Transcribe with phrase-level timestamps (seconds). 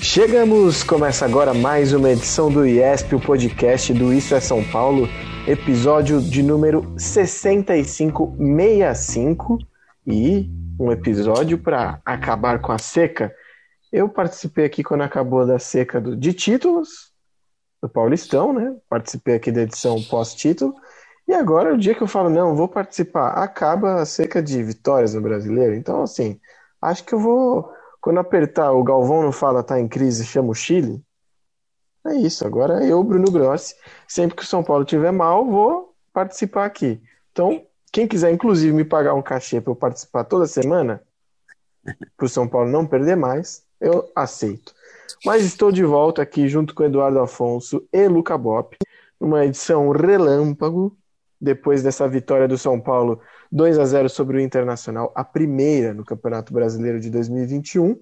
[0.00, 5.08] Chegamos, começa agora mais uma edição do IESP, o podcast do Isso é São Paulo,
[5.48, 9.58] episódio de número 6565
[10.06, 13.34] e um episódio para acabar com a seca.
[13.92, 17.12] Eu participei aqui quando acabou da seca do, de títulos
[17.82, 18.74] do Paulistão, né?
[18.88, 20.74] Participei aqui da edição pós-título.
[21.28, 25.14] E agora, o dia que eu falo, não, vou participar, acaba a seca de vitórias
[25.14, 25.74] no brasileiro.
[25.74, 26.40] Então, assim,
[26.80, 27.70] acho que eu vou
[28.00, 31.04] quando apertar o Galvão não fala tá em crise, chama o Chile.
[32.06, 32.46] É isso.
[32.46, 33.74] Agora eu, Bruno Grossi,
[34.08, 37.02] sempre que o São Paulo tiver mal, vou participar aqui.
[37.30, 41.02] Então, quem quiser, inclusive, me pagar um cachê para eu participar toda semana,
[42.16, 44.74] para o São Paulo não perder mais, eu aceito.
[45.24, 48.76] Mas estou de volta aqui junto com Eduardo Afonso e Luca Bop,
[49.20, 50.96] numa edição relâmpago,
[51.40, 56.04] depois dessa vitória do São Paulo 2 a 0 sobre o Internacional, a primeira no
[56.04, 57.98] Campeonato Brasileiro de 2021,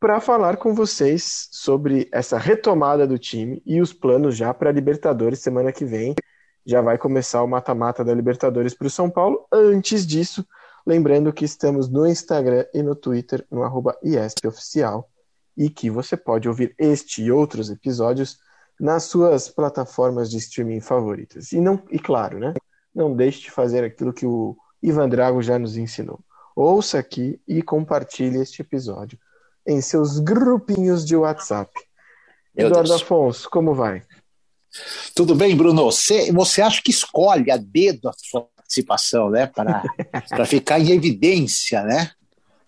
[0.00, 4.72] para falar com vocês sobre essa retomada do time e os planos já para a
[4.72, 6.14] Libertadores semana que vem.
[6.66, 9.46] Já vai começar o mata-mata da Libertadores para o São Paulo.
[9.52, 10.46] Antes disso,
[10.86, 15.08] lembrando que estamos no Instagram e no Twitter, no arroba IESPOficial,
[15.56, 18.38] e que você pode ouvir este e outros episódios
[18.78, 21.52] nas suas plataformas de streaming favoritas.
[21.52, 22.54] E, não, e claro, né?
[22.94, 26.20] não deixe de fazer aquilo que o Ivan Drago já nos ensinou.
[26.54, 29.18] Ouça aqui e compartilhe este episódio
[29.64, 31.70] em seus grupinhos de WhatsApp.
[32.54, 33.02] Meu Eduardo Deus.
[33.02, 34.02] Afonso, como vai?
[35.14, 35.84] Tudo bem, Bruno?
[35.84, 39.46] Você, você acha que escolhe a dedo a sua participação, né?
[39.46, 39.82] Para
[40.46, 42.10] ficar em evidência, né?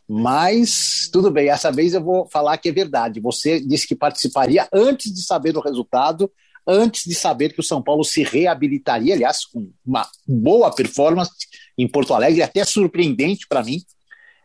[0.09, 3.21] Mas tudo bem, essa vez eu vou falar que é verdade.
[3.21, 6.31] Você disse que participaria antes de saber o resultado
[6.67, 11.33] antes de saber que o São Paulo se reabilitaria, aliás, com uma boa performance
[11.77, 13.83] em Porto Alegre, até surpreendente para mim.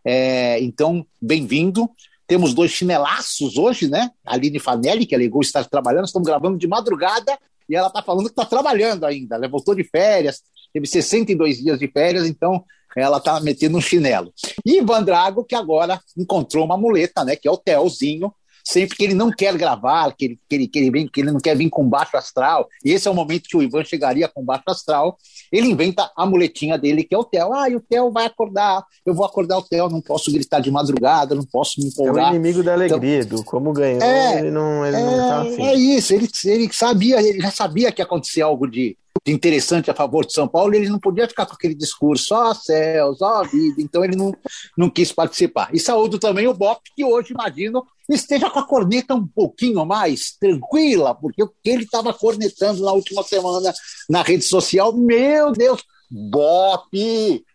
[0.04, 1.90] É, então, bem-vindo.
[2.28, 4.09] Temos dois chinelaços hoje, né?
[4.25, 7.38] A Aline Fanelli, que alegou estar trabalhando, estamos gravando de madrugada
[7.69, 9.36] e ela está falando que está trabalhando ainda.
[9.36, 10.41] Ela voltou de férias,
[10.74, 12.64] teve 62 dias de férias, então
[12.96, 14.34] ela está metendo um chinelo.
[14.66, 17.35] E Ivan Drago, que agora encontrou uma muleta, né?
[17.35, 18.34] Que é o Telzinho,
[18.66, 21.31] sempre que ele não quer gravar, que ele, que ele, que ele, vem, que ele
[21.31, 24.28] não quer vir com baixo astral, e esse é o momento que o Ivan chegaria
[24.28, 25.18] com baixo astral,
[25.52, 27.53] ele inventa a muletinha dele, que é o Theo.
[27.53, 30.72] Ah, e o Theo vai acordar, eu vou acordar o Theo, não posso gritar de
[30.72, 32.30] madrugada, não posso me empolgar.
[32.30, 35.18] É o inimigo da alegria, então, do como ganhou, é, ele não, ele é, não
[35.18, 35.62] tá assim.
[35.62, 39.96] É isso, ele, ele sabia, ele já sabia que ia acontecer algo de interessante a
[39.96, 43.41] favor de São Paulo, ele não podia ficar com aquele discurso, ó oh, céus, ó
[43.41, 44.34] oh, vida, então ele não,
[44.78, 45.69] não quis participar.
[45.74, 50.35] E saúdo também o Bop, que hoje, imagino, esteja com a corneta um pouquinho mais
[50.40, 53.74] tranquila, porque o que ele estava cornetando na última semana
[54.09, 56.88] na rede social, meu Deus, Bop!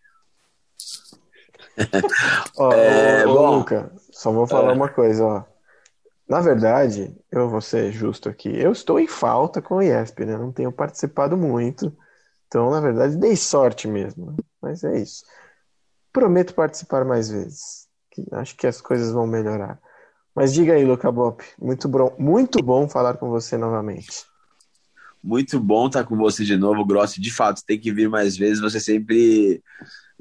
[2.57, 4.75] ó, é, ô, ô, Luca, só vou falar é.
[4.75, 5.50] uma coisa, ó.
[6.31, 10.37] Na verdade, eu vou ser justo aqui, eu estou em falta com o IESP, né?
[10.37, 11.93] Não tenho participado muito.
[12.47, 14.37] Então, na verdade, dei sorte mesmo.
[14.61, 15.25] Mas é isso.
[16.13, 17.85] Prometo participar mais vezes.
[18.31, 19.77] Acho que as coisas vão melhorar.
[20.33, 24.23] Mas diga aí, Luca Bop, muito bom, muito bom falar com você novamente.
[25.21, 27.19] Muito bom estar com você de novo, Grossi.
[27.19, 28.61] De fato, tem que vir mais vezes.
[28.61, 29.61] Você sempre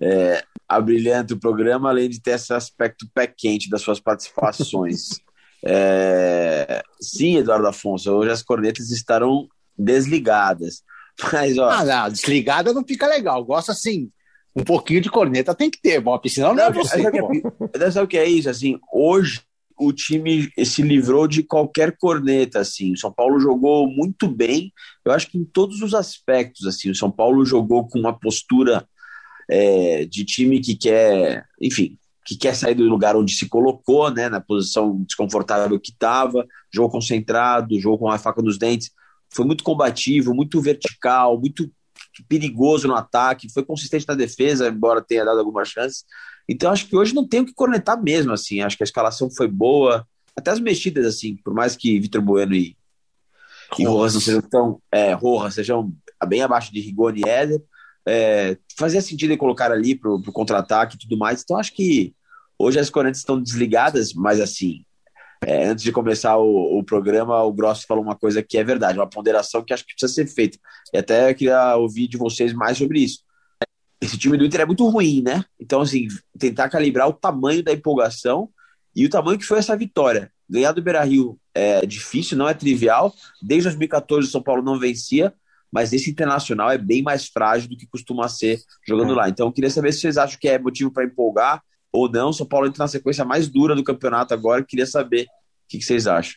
[0.01, 5.11] é, abrilhanta o programa, além de ter esse aspecto pé quente das suas participações.
[5.65, 10.83] é, sim, Eduardo Afonso, hoje as cornetas estarão desligadas.
[11.33, 11.69] Mas, ó.
[11.69, 13.45] Ah, não, desligada não fica legal.
[13.45, 14.11] Gosto assim,
[14.55, 17.91] um pouquinho de corneta tem que ter, Bop, senão não, é não é você.
[17.93, 18.49] Sabe o que é isso?
[18.49, 19.41] Assim, hoje
[19.79, 22.93] o time se livrou de qualquer corneta, assim.
[22.93, 24.73] O São Paulo jogou muito bem,
[25.05, 26.91] eu acho que em todos os aspectos, assim.
[26.91, 28.87] O São Paulo jogou com uma postura
[29.49, 34.29] é, de time que quer, enfim, que quer sair do lugar onde se colocou, né,
[34.29, 38.91] na posição desconfortável que estava, jogo concentrado, jogo com a faca nos dentes,
[39.33, 41.71] foi muito combativo, muito vertical, muito
[42.29, 46.05] perigoso no ataque, foi consistente na defesa, embora tenha dado algumas chances.
[46.49, 48.61] Então acho que hoje não tem o que cornetar mesmo, assim.
[48.61, 50.07] Acho que a escalação foi boa,
[50.37, 52.77] até as mexidas, assim, por mais que Vitor Bueno e,
[53.79, 54.83] e Rojas não sejam tão.
[54.91, 55.93] É, Rojas sejam
[56.27, 57.63] bem abaixo de Rigoni e Éder,
[58.07, 61.43] é, fazia sentido colocar ali para o contra-ataque e tudo mais.
[61.43, 62.15] Então acho que
[62.59, 64.85] hoje as correntes estão desligadas, mas assim,
[65.43, 68.99] é, antes de começar o, o, programa, o Gross falou uma coisa que é verdade,
[68.99, 70.59] uma ponderação que acho que precisa ser feita.
[70.93, 73.21] E até queria ouvir de vocês mais sobre isso.
[74.01, 75.45] Esse time do Inter é muito ruim, né?
[75.59, 76.09] Então, assim,
[76.39, 78.49] tentar calibrar o tamanho da empolgação
[78.95, 80.33] e o tamanho que foi essa vitória.
[80.49, 83.15] Ganhar do Beira Rio é difícil, não é trivial.
[83.43, 85.33] Desde 2014 o São Paulo não vencia,
[85.73, 89.17] mas esse internacional é bem mais frágil do que costuma ser jogando é.
[89.17, 89.29] lá.
[89.29, 91.63] Então, eu queria saber se vocês acham que é motivo para empolgar
[91.93, 92.33] ou não.
[92.33, 94.65] São Paulo entra na sequência mais dura do campeonato agora.
[94.65, 95.27] Queria saber o
[95.69, 96.35] que, que vocês acham.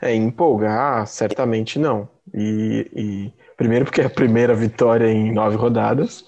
[0.00, 2.08] É, empolgar, certamente não.
[2.34, 6.24] E, e, primeiro porque é a primeira vitória em nove rodadas.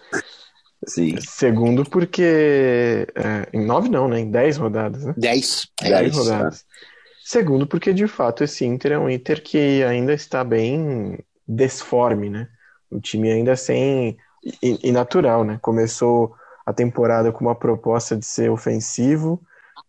[0.87, 1.17] Sim.
[1.21, 4.21] Segundo porque é, em nove não, né?
[4.21, 5.15] Em dez rodadas, né?
[5.17, 5.67] Dez.
[5.81, 6.61] Dez, dez rodadas.
[6.61, 6.95] É.
[7.25, 12.49] Segundo porque de fato esse Inter é um Inter que ainda está bem desforme, né?
[12.91, 14.17] O time ainda sem
[14.63, 15.59] e, e natural, né?
[15.61, 19.43] Começou a temporada com uma proposta de ser ofensivo,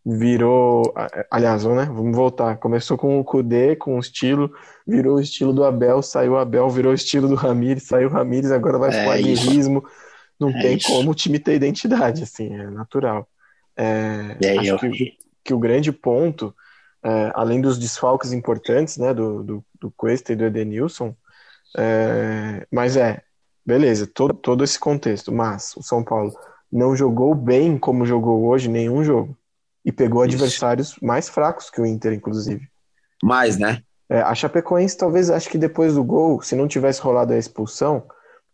[0.05, 0.93] virou,
[1.31, 1.85] aliás, né?
[1.85, 2.57] Vamos voltar.
[2.57, 4.53] Começou com o Kudê, com o estilo,
[4.85, 8.11] virou o estilo do Abel, saiu o Abel, virou o estilo do Ramires, saiu o
[8.11, 9.83] Ramires, agora vai é pro aguerrismo.
[10.39, 10.89] Não é tem isso.
[10.89, 13.27] como o time ter identidade, assim, é natural.
[13.75, 16.53] É, é acho que, que, o grande ponto,
[17.03, 21.15] é, além dos desfalques importantes, né, do, do, do Cuesta e do Edenilson,
[21.77, 23.21] é, mas é,
[23.65, 25.31] beleza, todo, todo esse contexto.
[25.31, 26.33] Mas o São Paulo
[26.71, 29.37] não jogou bem como jogou hoje nenhum jogo.
[29.83, 30.35] E pegou Isso.
[30.35, 32.67] adversários mais fracos que o Inter, inclusive.
[33.23, 33.83] Mais, né?
[34.09, 38.03] É, a Chapecoense, talvez, acho que depois do gol, se não tivesse rolado a expulsão,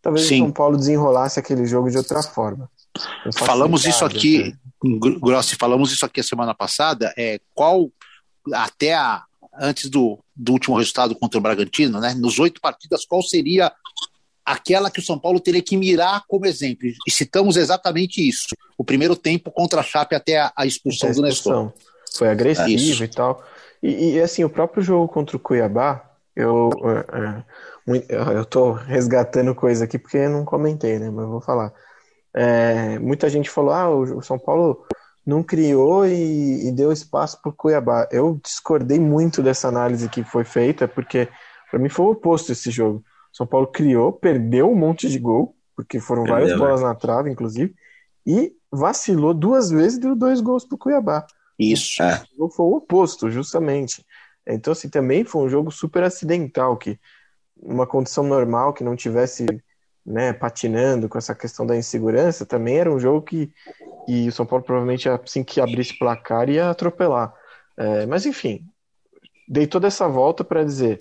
[0.02, 0.42] talvez Sim.
[0.42, 2.70] o São Paulo desenrolasse aquele jogo de outra forma.
[3.34, 4.54] Falamos isso aqui,
[5.22, 7.14] Grossi, falamos isso aqui a semana passada.
[7.18, 7.90] É, qual,
[8.54, 9.24] até a,
[9.60, 12.16] antes do, do último resultado contra o Bragantino, né?
[12.16, 13.72] Nos oito partidas, qual seria
[14.44, 16.88] aquela que o São Paulo teria que mirar como exemplo?
[17.08, 18.48] E citamos exatamente isso.
[18.76, 21.74] O primeiro tempo contra a Chape até a, a expulsão, a expulsão do Nestor.
[22.18, 23.44] Foi agressivo é e tal.
[23.84, 26.04] E, e, assim, o próprio jogo contra o Cuiabá,
[26.36, 26.72] eu,
[27.88, 31.10] é, é eu tô resgatando coisa aqui porque não comentei, né?
[31.12, 31.72] Mas vou falar.
[32.34, 34.86] É, muita gente falou: ah, o São Paulo
[35.26, 38.08] não criou e, e deu espaço para o Cuiabá.
[38.12, 41.28] Eu discordei muito dessa análise que foi feita, porque
[41.70, 43.04] para mim foi o oposto esse jogo.
[43.32, 46.88] São Paulo criou, perdeu um monte de gol, porque foram perdeu, várias bolas né?
[46.88, 47.74] na trave, inclusive,
[48.26, 51.26] e vacilou duas vezes e deu dois gols para o Cuiabá.
[51.58, 52.02] Isso.
[52.02, 52.24] É.
[52.38, 54.06] O foi o oposto, justamente.
[54.46, 57.00] Então, assim, também foi um jogo super acidental, que
[57.56, 59.46] uma condição normal, que não tivesse
[60.06, 63.52] né, patinando com essa questão da insegurança, também era um jogo que,
[64.06, 67.34] que o São Paulo provavelmente, assim que abrisse placar, ia atropelar.
[67.78, 68.66] É, mas, enfim,
[69.48, 70.98] dei toda essa volta para dizer,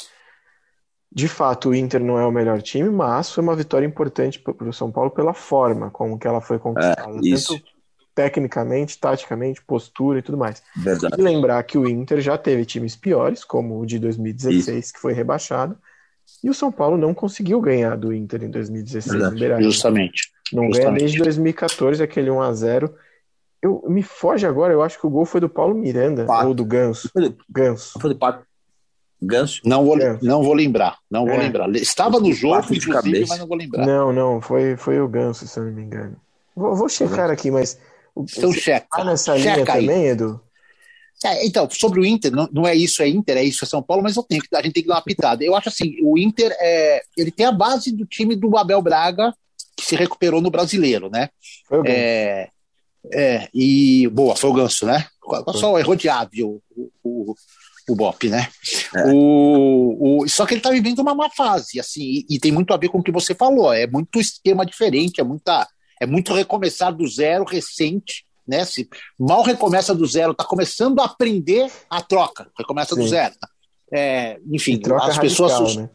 [1.10, 4.68] de fato, o Inter não é o melhor time, mas foi uma vitória importante para
[4.68, 7.16] o São Paulo pela forma como que ela foi conquistada.
[7.16, 7.54] É, isso.
[7.54, 7.80] Tanto
[8.14, 10.62] tecnicamente, taticamente, postura e tudo mais.
[10.76, 11.14] Verdade.
[11.18, 14.92] E lembrar que o Inter já teve times piores, como o de 2016, isso.
[14.92, 15.78] que foi rebaixado,
[16.42, 20.30] e o São Paulo não conseguiu ganhar do Inter em 2016 Verdade, Justamente.
[20.52, 20.84] Não justamente.
[20.84, 22.94] ganha desde 2014, aquele 1 a 0
[23.62, 26.48] eu, me foge agora, eu acho que o gol foi do Paulo Miranda, Pato.
[26.48, 27.10] ou do Ganso.
[27.12, 27.98] Foi do, Ganso.
[28.00, 28.42] Foi do Pato.
[29.20, 29.60] Ganso?
[29.66, 30.24] Não vou, Ganso.
[30.24, 31.38] não vou lembrar, não vou é.
[31.38, 31.68] lembrar.
[31.76, 33.26] Estava no jogo, de cabeça.
[33.28, 33.86] mas não vou lembrar.
[33.86, 36.16] Não, não, foi, foi o Ganso, se eu não me engano.
[36.56, 37.78] Vou, vou checar aqui, mas...
[38.16, 38.86] Então checa.
[38.90, 39.86] Tá nessa checa linha aí.
[39.86, 40.40] também, Edu?
[41.24, 43.82] É, então, sobre o Inter, não, não, é isso, é Inter, é isso, é São
[43.82, 45.44] Paulo, mas eu tenho, a gente tem que dar uma pitada.
[45.44, 49.34] Eu acho assim, o Inter, é, ele tem a base do time do Abel Braga,
[49.76, 51.28] que se recuperou no Brasileiro, né?
[51.68, 52.48] Foi o é,
[53.12, 55.06] é, e, boa, foi o Ganso, né?
[55.54, 56.08] Só errou de
[56.42, 56.60] o,
[57.04, 57.34] o,
[57.88, 58.48] o Bop, né?
[58.96, 59.12] É.
[59.12, 62.72] O, o, só que ele tá vivendo uma má fase, assim, e, e, tem muito
[62.72, 65.66] a ver com o que você falou, é muito esquema diferente, é, muita,
[66.00, 68.64] é muito recomeçar do zero, recente, né?
[68.64, 73.00] Se mal recomeça do zero, está começando a aprender a troca, recomeça Sim.
[73.00, 73.34] do zero.
[73.92, 75.76] É, enfim, as radical, pessoas.
[75.76, 75.90] Né?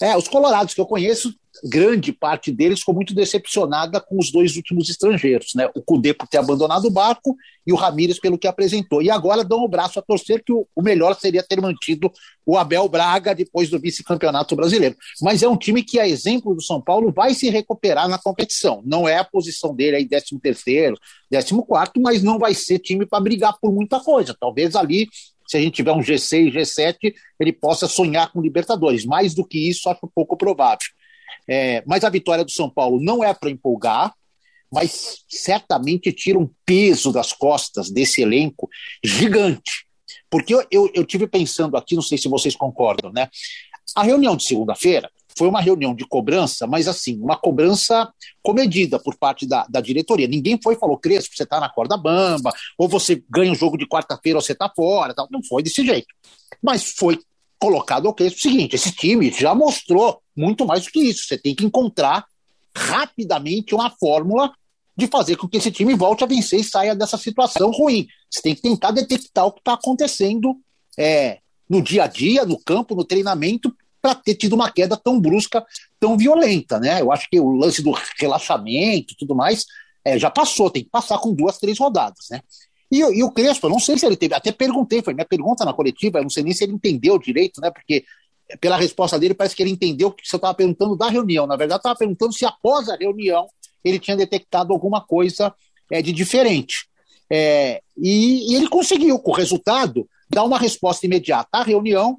[0.00, 1.32] É, os colorados que eu conheço
[1.62, 5.68] grande parte deles ficou muito decepcionada com os dois últimos estrangeiros, né?
[5.74, 7.36] O Cudê por ter abandonado o barco
[7.66, 9.00] e o Ramírez pelo que apresentou.
[9.00, 12.10] E agora dão o braço a torcer que o, o melhor seria ter mantido
[12.44, 14.96] o Abel Braga depois do vice-campeonato brasileiro.
[15.22, 18.82] Mas é um time que, a exemplo do São Paulo, vai se recuperar na competição.
[18.84, 20.98] Não é a posição dele aí 13 terceiro,
[21.30, 24.36] 14 quarto, mas não vai ser time para brigar por muita coisa.
[24.38, 25.08] Talvez ali
[25.46, 29.04] se a gente tiver um G6, G7, ele possa sonhar com Libertadores.
[29.04, 30.86] Mais do que isso, acho pouco provável.
[31.48, 34.14] É, mas a vitória do São Paulo não é para empolgar,
[34.72, 38.68] mas certamente tira um peso das costas desse elenco
[39.04, 39.86] gigante.
[40.30, 43.28] Porque eu, eu, eu tive pensando aqui, não sei se vocês concordam, né?
[43.94, 48.12] A reunião de segunda-feira foi uma reunião de cobrança, mas assim, uma cobrança
[48.42, 50.28] comedida por parte da, da diretoria.
[50.28, 53.76] Ninguém foi e falou, Crespo, você está na corda bamba, ou você ganha o jogo
[53.76, 55.14] de quarta-feira ou você está fora.
[55.14, 55.28] Tal.
[55.30, 56.08] Não foi desse jeito.
[56.62, 57.18] Mas foi
[57.58, 61.26] colocado ao Crespo o seguinte: esse time já mostrou muito mais do que isso.
[61.26, 62.24] Você tem que encontrar
[62.76, 64.52] rapidamente uma fórmula
[64.96, 68.06] de fazer com que esse time volte a vencer e saia dessa situação ruim.
[68.30, 70.56] Você tem que tentar detectar o que está acontecendo
[70.96, 71.38] é,
[71.68, 75.64] no dia a dia, no campo, no treinamento, para ter tido uma queda tão brusca,
[75.98, 77.00] tão violenta, né?
[77.00, 79.64] Eu acho que o lance do relaxamento e tudo mais
[80.04, 82.42] é, já passou, tem que passar com duas, três rodadas, né?
[82.92, 85.64] E, e, o Crespo, eu não sei se ele teve, até perguntei, foi minha pergunta
[85.64, 87.70] na coletiva, eu não sei nem se ele entendeu direito, né?
[87.70, 88.04] Porque
[88.60, 91.46] pela resposta dele parece que ele entendeu que você estava perguntando da reunião.
[91.46, 93.48] Na verdade, estava perguntando se após a reunião
[93.82, 95.50] ele tinha detectado alguma coisa
[95.90, 96.86] é, de diferente.
[97.30, 102.18] É, e, e ele conseguiu, com o resultado, dar uma resposta imediata à reunião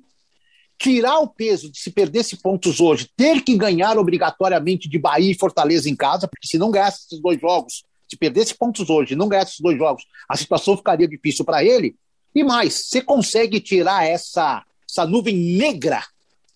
[0.78, 5.38] tirar o peso de se perdesse pontos hoje, ter que ganhar obrigatoriamente de Bahia e
[5.38, 9.28] Fortaleza em casa, porque se não ganhasse esses dois jogos, se perdesse pontos hoje não
[9.28, 11.96] ganhasse esses dois jogos, a situação ficaria difícil para ele.
[12.34, 16.04] E mais, você consegue tirar essa, essa nuvem negra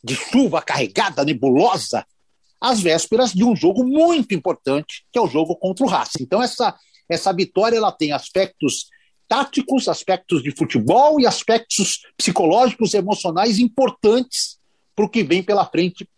[0.04, 2.06] de chuva carregada, nebulosa,
[2.60, 6.24] às vésperas de um jogo muito importante, que é o jogo contra o Racing.
[6.24, 6.76] Então, essa,
[7.08, 8.90] essa vitória ela tem aspectos
[9.30, 14.58] táticos, aspectos de futebol e aspectos psicológicos e emocionais importantes
[14.96, 16.10] para o que vem pela frente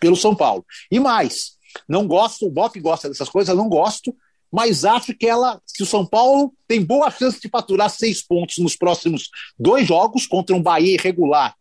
[0.00, 0.66] pelo São Paulo.
[0.90, 1.52] E mais,
[1.88, 4.14] não gosto, o Bop gosta dessas coisas, não gosto,
[4.52, 8.58] mas acho que ela, que o São Paulo tem boa chance de faturar seis pontos
[8.58, 11.54] nos próximos dois jogos contra um Bahia irregular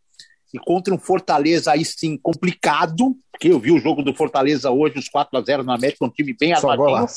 [0.52, 4.98] e contra um Fortaleza aí sim complicado, porque eu vi o jogo do Fortaleza hoje,
[4.98, 7.08] os 4 a 0 na América, um time bem armadinho.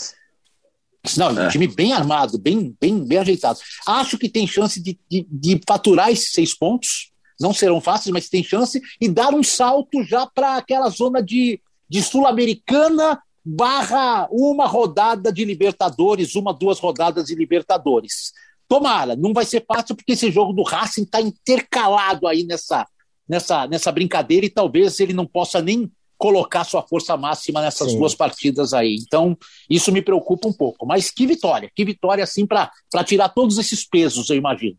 [1.16, 1.46] Não, é.
[1.46, 3.58] um time bem armado, bem, bem, bem ajeitado.
[3.86, 7.10] Acho que tem chance de, de, de faturar esses seis pontos.
[7.40, 11.60] Não serão fáceis, mas tem chance e dar um salto já para aquela zona de,
[11.88, 18.32] de Sul-Americana barra uma rodada de Libertadores, uma, duas rodadas de Libertadores.
[18.68, 22.86] Tomara, não vai ser fácil porque esse jogo do Racing está intercalado aí nessa,
[23.28, 25.90] nessa, nessa brincadeira e talvez ele não possa nem
[26.22, 27.98] colocar sua força máxima nessas Sim.
[27.98, 28.94] duas partidas aí.
[29.04, 29.36] Então,
[29.68, 30.86] isso me preocupa um pouco.
[30.86, 32.70] Mas que vitória, que vitória, assim, para
[33.04, 34.76] tirar todos esses pesos, eu imagino.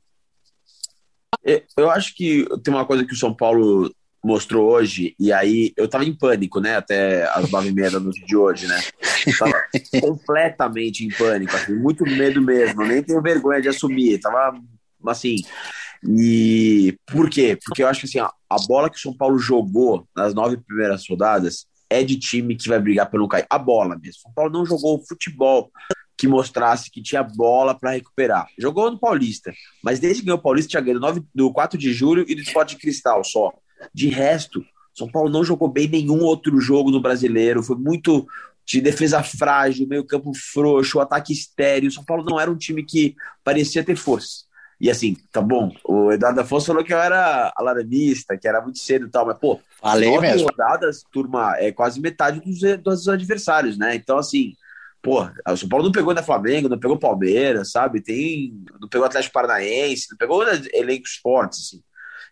[1.45, 5.73] É, eu acho que tem uma coisa que o São Paulo mostrou hoje, e aí
[5.75, 8.79] eu tava em pânico, né, até as nove e meia da noite de hoje, né,
[9.37, 9.51] tava
[9.99, 14.57] completamente em pânico, assim, muito medo mesmo, nem tenho vergonha de assumir, tava,
[15.07, 15.35] assim,
[16.07, 17.57] e por quê?
[17.63, 21.07] Porque eu acho que assim, a, bola que o São Paulo jogou nas nove primeiras
[21.07, 23.45] rodadas é de time que vai brigar pelo cair.
[23.49, 24.21] A bola mesmo.
[24.21, 25.71] São Paulo não jogou futebol
[26.17, 28.47] que mostrasse que tinha bola para recuperar.
[28.57, 31.93] Jogou no Paulista, mas desde que ganhou o Paulista tinha ganho do, do 4 de
[31.93, 33.51] julho e do Sport de Cristal só.
[33.93, 38.27] De resto, São Paulo não jogou bem nenhum outro jogo no brasileiro, foi muito
[38.65, 41.91] de defesa frágil, meio campo frouxo, ataque estéreo.
[41.91, 44.45] São Paulo não era um time que parecia ter força.
[44.83, 48.79] E assim, tá bom, o Eduardo Afonso falou que eu era alarmista, que era muito
[48.79, 50.45] cedo e tal, mas pô, Falei nove mesmo.
[50.49, 53.95] rodadas, turma, é quase metade dos, dos adversários, né?
[53.95, 54.57] Então, assim,
[55.01, 58.01] pô, o São Paulo não pegou da Flamengo, não pegou Palmeiras, sabe?
[58.01, 61.81] Tem, não pegou Atlético Paranaense, não pegou elencos fortes, assim.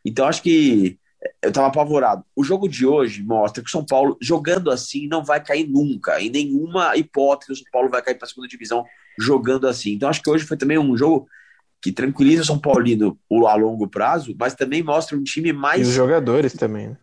[0.03, 0.99] Então, acho que
[1.41, 2.25] eu tava apavorado.
[2.35, 6.19] O jogo de hoje mostra que o São Paulo, jogando assim, não vai cair nunca.
[6.19, 8.83] Em nenhuma hipótese, o São Paulo vai cair para a segunda divisão
[9.17, 9.93] jogando assim.
[9.93, 11.29] Então, acho que hoje foi também um jogo
[11.81, 15.87] que tranquiliza o São Paulino a longo prazo, mas também mostra um time mais.
[15.87, 16.89] E os jogadores também.
[16.89, 16.97] Né?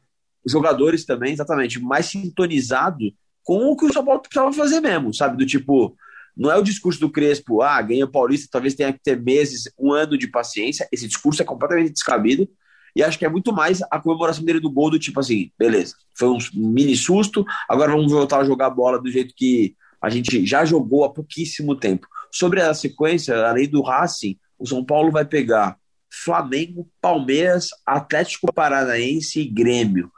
[0.44, 5.12] Os jogadores também, exatamente, mais sintonizado com o que o São Paulo precisava fazer mesmo,
[5.12, 5.37] sabe?
[5.37, 5.97] Do tipo,
[6.37, 9.64] não é o discurso do Crespo, ah, ganha o Paulista, talvez tenha que ter meses,
[9.78, 10.87] um ano de paciência.
[10.92, 12.49] Esse discurso é completamente descabido.
[12.94, 15.94] E acho que é muito mais a comemoração dele do gol, do tipo assim, beleza,
[16.16, 20.08] foi um mini susto, agora vamos voltar a jogar a bola do jeito que a
[20.08, 22.06] gente já jogou há pouquíssimo tempo.
[22.32, 25.76] Sobre a sequência, além do Racing, o São Paulo vai pegar
[26.10, 30.10] Flamengo, Palmeiras, Atlético Paranaense e Grêmio.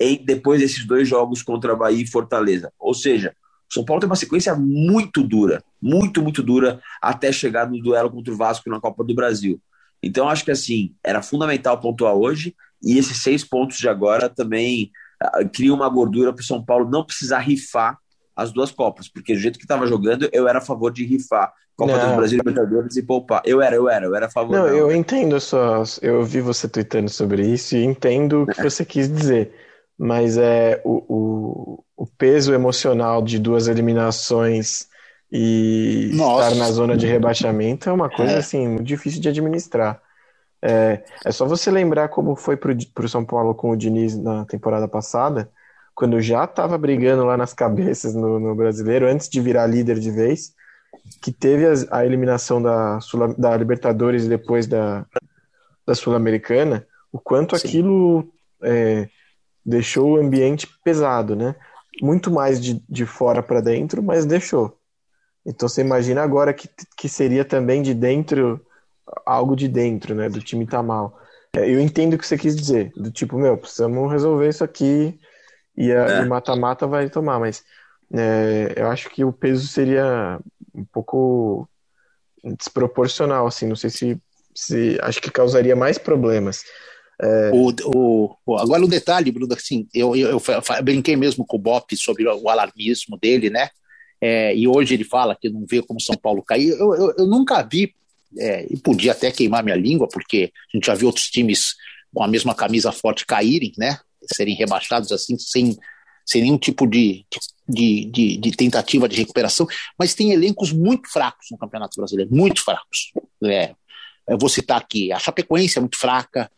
[0.00, 2.72] em, depois desses dois jogos contra Bahia e Fortaleza.
[2.78, 3.34] Ou seja,
[3.70, 8.10] o São Paulo tem uma sequência muito dura, muito, muito dura, até chegar no duelo
[8.10, 9.60] contra o Vasco na Copa do Brasil.
[10.02, 14.90] Então, acho que assim, era fundamental pontuar hoje, e esses seis pontos de agora também
[15.22, 17.96] uh, uma gordura para o São Paulo não precisar rifar
[18.34, 21.52] as duas Copas, porque do jeito que estava jogando, eu era a favor de rifar
[21.76, 22.10] Copa Não.
[22.10, 23.42] do Brasil Libertadores e poupar.
[23.44, 24.52] Eu era, eu era, eu era a favor.
[24.56, 24.76] Não, não.
[24.76, 25.82] eu entendo só.
[26.00, 29.52] Eu vi você tweetando sobre isso e entendo o que você quis dizer.
[29.98, 34.86] Mas é o, o, o peso emocional de duas eliminações
[35.30, 36.48] e Nossa.
[36.52, 38.38] estar na zona de rebaixamento é uma coisa É.
[38.38, 40.00] assim muito difícil de administrar.
[40.60, 44.44] É, é só você lembrar como foi pro, pro São Paulo com o Diniz na
[44.44, 45.50] temporada passada,
[45.94, 50.10] quando já estava brigando lá nas cabeças no, no brasileiro, antes de virar líder de
[50.10, 50.52] vez,
[51.20, 55.06] que teve as- a, eliminação da, Sul- da Libertadores e depois da,
[55.86, 57.66] da Sul-Americana, o quanto Sim.
[57.68, 58.32] aquilo
[58.62, 59.08] é,
[59.64, 61.54] deixou o ambiente pesado, né?
[62.00, 64.78] Muito mais de, de fora para dentro, mas deixou.
[65.44, 68.60] Então você imagina agora que, que seria também de dentro,
[69.26, 70.28] algo de dentro, né?
[70.28, 71.18] Do time tá mal.
[71.54, 75.18] É, Eu entendo o que você quis dizer, do tipo, meu, precisamos resolver isso aqui
[75.76, 76.24] e a- É.
[76.24, 77.62] mata-mata vai tomar, mas
[78.14, 80.38] é, eu acho que o peso seria
[80.74, 81.68] um pouco
[82.58, 84.18] desproporcional, assim, não sei se,
[84.54, 86.64] se acho que causaria mais problemas.
[87.52, 91.60] O, o, o- agora, um detalhe, Bruno, assim, eu, eu, eu brinquei mesmo com o
[91.60, 93.68] Bop sobre o alarmismo dele, né?
[94.20, 96.70] É, e hoje ele fala que não vê como São Paulo cair.
[96.70, 97.94] Eu, eu, eu nunca vi,
[98.38, 101.74] é, e podia até queimar minha língua, porque a gente já viu outros times
[102.14, 103.98] com a mesma camisa forte caírem, né?
[104.34, 105.76] Serem rebaixados assim, sem,
[106.24, 107.24] sem nenhum tipo de,
[107.68, 109.66] de, de, de tentativa de recuperação.
[109.98, 113.12] Mas tem elencos muito fracos no Campeonato Brasileiro, muito fracos.
[113.44, 113.74] É,
[114.28, 116.50] eu vou citar aqui: a Chapecoense é muito fraca.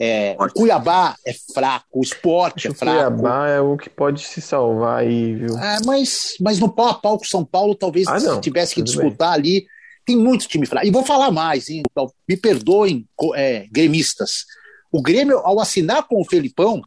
[0.00, 2.96] É, o Cuiabá é fraco, o esporte é que o fraco.
[3.18, 5.58] Cuiabá é o que pode se salvar aí, viu?
[5.58, 8.36] É, mas, mas no pau a pau com o São Paulo, talvez Ah, não.
[8.36, 9.66] se tivesse que disputar ali.
[10.06, 10.86] Tem muito time fraco.
[10.86, 11.82] E vou falar mais, hein?
[11.90, 14.46] Então, me perdoem, é, gremistas.
[14.90, 16.80] O Grêmio, ao assinar com o Felipão,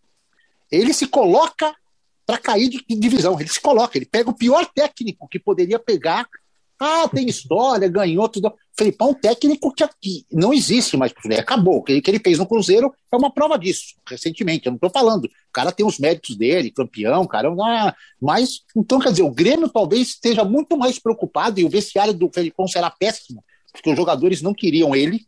[0.72, 1.76] ele se coloca
[2.32, 3.38] para cair de de divisão.
[3.40, 6.26] Ele se coloca, ele pega o pior técnico que poderia pegar.
[6.80, 8.52] Ah, tem história, ganhou tudo.
[8.76, 11.14] Felipão é um técnico que aqui não existe mais.
[11.40, 11.78] Acabou.
[11.78, 14.66] O que ele- que ele fez no Cruzeiro é uma prova disso, recentemente.
[14.66, 15.26] Eu não estou falando.
[15.26, 17.50] O cara tem os méritos dele, campeão, cara.
[17.62, 22.14] Ah, mas, então, quer dizer, o Grêmio talvez esteja muito mais preocupado e o vestiário
[22.14, 25.24] do Felipão será péssimo, porque os jogadores não queriam ele.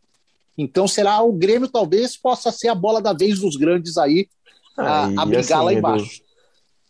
[0.58, 4.26] Então, será o Grêmio talvez possa ser a bola da vez dos grandes aí
[4.76, 6.23] a, Ah, e a brigar lá assim, Edu, embaixo.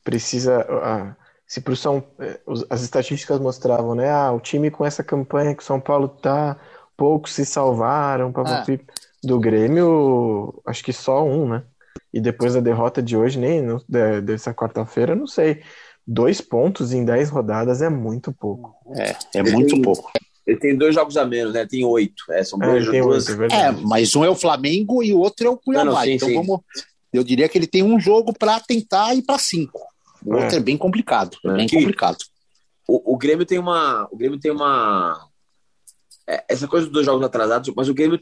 [0.05, 0.64] Precisa.
[0.83, 2.40] ah, se pro São, eh,
[2.71, 4.11] as estatísticas mostravam, né?
[4.11, 6.59] Ah, o time com essa campanha que o São Paulo tá,
[6.97, 8.81] poucos se salvaram, papapi.
[9.23, 11.64] Do Grêmio, acho que só um, né?
[12.12, 15.62] E depois da derrota de hoje, nem no- de- dessa quarta-feira, não sei.
[16.07, 18.75] Dois pontos em dez rodadas é muito pouco.
[18.99, 20.11] É, é muito tem- pouco.
[20.47, 21.67] Ele tem dois jogos a menos, né?
[21.67, 22.25] Tem oito.
[22.31, 23.29] É, são É, dois, tem duas.
[23.29, 23.83] oito, é É, verdade.
[23.87, 25.85] mas um é o Flamengo e o outro é o Cuiabá.
[25.87, 26.35] Não, não, sim, então sim.
[26.35, 26.61] vamos.
[27.12, 29.81] Eu diria que ele tem um jogo para tentar ir para cinco.
[30.25, 30.43] O É.
[30.43, 31.37] outro é bem complicado.
[31.45, 32.19] É bem Que- complicado.
[32.89, 34.09] O, o Grêmio tem uma.
[34.11, 35.29] O Grêmio tem uma.
[36.27, 38.19] é, essa coisa dos dois jogos atrasados, mas o Grêmio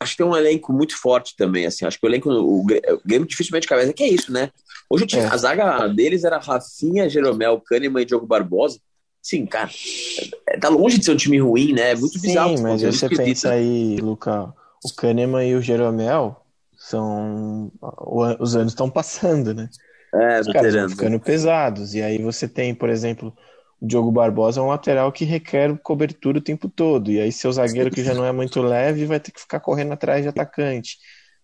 [0.00, 1.84] acho que tem um elenco muito forte também, assim.
[1.84, 2.30] Acho que o elenco.
[2.30, 2.66] O, o
[3.04, 3.92] Grêmio dificilmente cabeça.
[3.92, 4.50] Que é isso, né?
[4.88, 5.26] Hoje time- É.
[5.26, 8.78] a zaga deles era Rafinha, Jeromel, Kahneman e Diogo Barbosa.
[9.22, 9.70] Sim, cara.
[10.48, 11.90] é- Tá longe de ser um time ruim, né?
[11.92, 12.60] É muito Sim, bizarro.
[12.62, 14.52] mas é você pensa aí, Luca,
[14.84, 16.40] o Kahneman e o Jeromel
[16.78, 17.70] são.
[18.38, 19.68] Os anos estão passando, né?
[20.14, 21.94] É, Os caras vão ficando pesados.
[21.94, 23.32] E aí você tem, por exemplo,
[23.80, 27.10] o Diogo Barbosa é um lateral que requer cobertura o tempo todo.
[27.10, 29.92] E aí seu zagueiro que já não é muito leve vai ter que ficar correndo
[29.92, 30.98] atrás de atacante.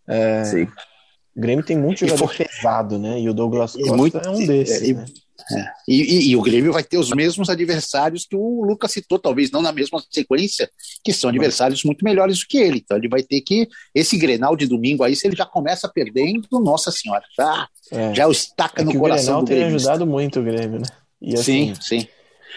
[0.09, 0.65] É, Sim.
[1.37, 3.21] o Grêmio tem muito jogador for- pesado, né?
[3.21, 5.05] E o Douglas Costa muito- é um desses, e- né?
[5.89, 9.51] E, e- e o Grêmio vai ter os mesmos adversários que o Lucas citou, talvez
[9.51, 10.69] não na mesma sequência,
[11.05, 12.79] que são adversários muito melhores do que ele.
[12.85, 13.69] Então ele vai ter que.
[13.95, 18.15] Esse Grenal de domingo aí, se ele já começa perdendo, nossa senhora, já, É.
[18.15, 19.77] já o estaca É no que o coração Grenal do tem Grêmio.
[19.77, 20.87] ajudado muito o Grêmio, né?
[21.35, 22.09] Assim, Sim, sim.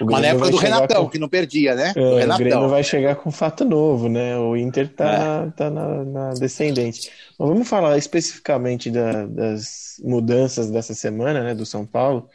[0.01, 1.93] o Mas na época do Renatão, com- que não perdia, né?
[1.95, 2.45] É, o Renatão.
[2.45, 4.37] Grêmio vai chegar com fato novo, né?
[4.37, 5.17] O Inter tá, É.
[5.45, 7.09] na, tá na, na descendente.
[7.37, 12.27] Mas vamos falar especificamente da- das mudanças dessa semana, né, do São Paulo.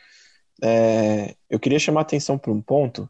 [0.62, 3.08] É, eu queria chamar atenção para um ponto.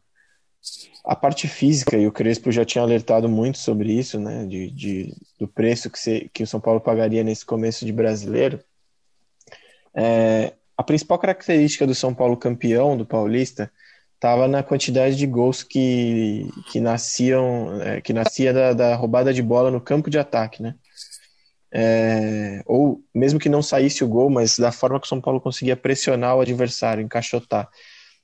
[1.05, 5.13] A parte física, e o Crespo já tinha alertado muito sobre isso, né, de, de-
[5.39, 8.59] do preço que, se- que o São Paulo pagaria nesse começo de brasileiro.
[9.93, 13.71] É, a principal característica do São Paulo campeão do Paulista
[14.15, 19.43] estava na quantidade de gols que, que nasciam, é, que nascia da, da roubada de
[19.43, 20.75] bola no campo de ataque, né?
[21.77, 25.41] É, ou mesmo que não saísse o gol, mas da forma que o São Paulo
[25.41, 27.67] conseguia pressionar o adversário, encaixotar.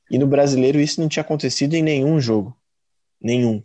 [0.10, 2.56] E no brasileiro isso não tinha acontecido em nenhum jogo.
[3.22, 3.62] Nenhum.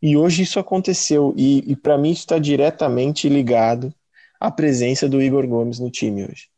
[0.00, 1.34] E hoje isso aconteceu.
[1.36, 3.92] E, e para mim isso está diretamente ligado
[4.40, 6.48] à presença do Igor Gomes no time hoje.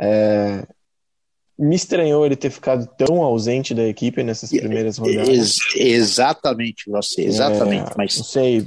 [0.00, 0.64] É,
[1.58, 5.28] me estranhou ele ter ficado tão ausente da equipe nessas primeiras rodadas.
[5.28, 7.90] Ex exatamente, você, exatamente.
[7.90, 8.16] É, mas...
[8.16, 8.64] Não sei,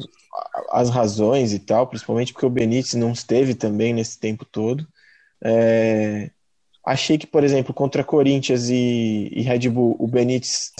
[0.69, 4.87] as razões e tal, principalmente porque o Benítez não esteve também nesse tempo todo.
[5.43, 6.29] É,
[6.85, 10.71] achei que, por exemplo, contra Corinthians e, e Red Bull, o Benítez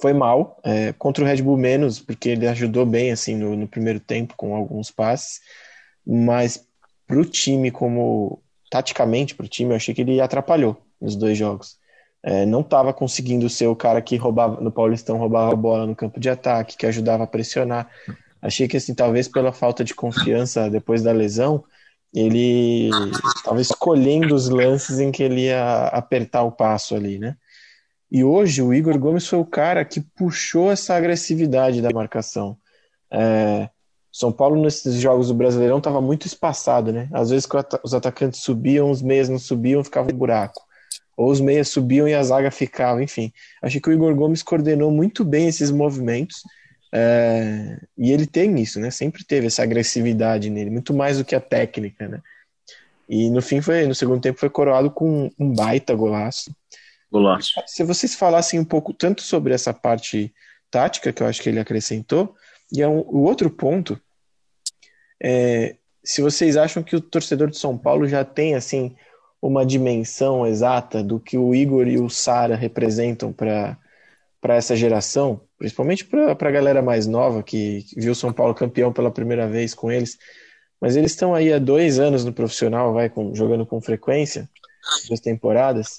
[0.00, 3.66] foi mal, é, contra o Red Bull menos, porque ele ajudou bem assim no, no
[3.66, 5.40] primeiro tempo com alguns passes,
[6.06, 6.66] mas
[7.06, 11.38] para o time, como taticamente para o time, eu achei que ele atrapalhou nos dois
[11.38, 11.78] jogos.
[12.22, 15.94] É, não estava conseguindo ser o cara que roubava no Paulistão, roubava a bola no
[15.94, 17.88] campo de ataque, que ajudava a pressionar.
[18.40, 21.64] Achei que, assim, talvez pela falta de confiança depois da lesão,
[22.14, 22.90] ele
[23.36, 27.36] estava escolhendo os lances em que ele ia apertar o passo ali, né?
[28.10, 32.56] E hoje o Igor Gomes foi o cara que puxou essa agressividade da marcação.
[33.10, 33.68] É,
[34.12, 37.08] São Paulo nesses jogos do Brasileirão estava muito espaçado, né?
[37.12, 37.48] Às vezes
[37.82, 40.62] os atacantes subiam, os meias não subiam, ficava um buraco.
[41.16, 43.32] Ou os meias subiam e a zaga ficava, enfim.
[43.60, 46.42] Achei que o Igor Gomes coordenou muito bem esses movimentos
[46.92, 48.90] é, e ele tem isso, né?
[48.90, 52.22] Sempre teve essa agressividade nele, muito mais do que a técnica, né?
[53.08, 56.54] E no fim foi, no segundo tempo foi coroado com um baita golaço.
[57.10, 57.52] Golaço.
[57.66, 60.34] Se vocês falassem um pouco tanto sobre essa parte
[60.70, 62.34] tática que eu acho que ele acrescentou,
[62.72, 64.00] e é um, o outro ponto
[65.22, 68.94] é, se vocês acham que o torcedor de São Paulo já tem assim
[69.40, 73.76] uma dimensão exata do que o Igor e o Sara representam para
[74.44, 79.48] essa geração, principalmente para a galera mais nova que, viu São Paulo campeão pela primeira
[79.48, 80.16] vez com eles.
[80.80, 84.48] Mas eles estão aí há dois anos no profissional, vai com, jogando com frequência,
[85.08, 85.96] duas temporadas,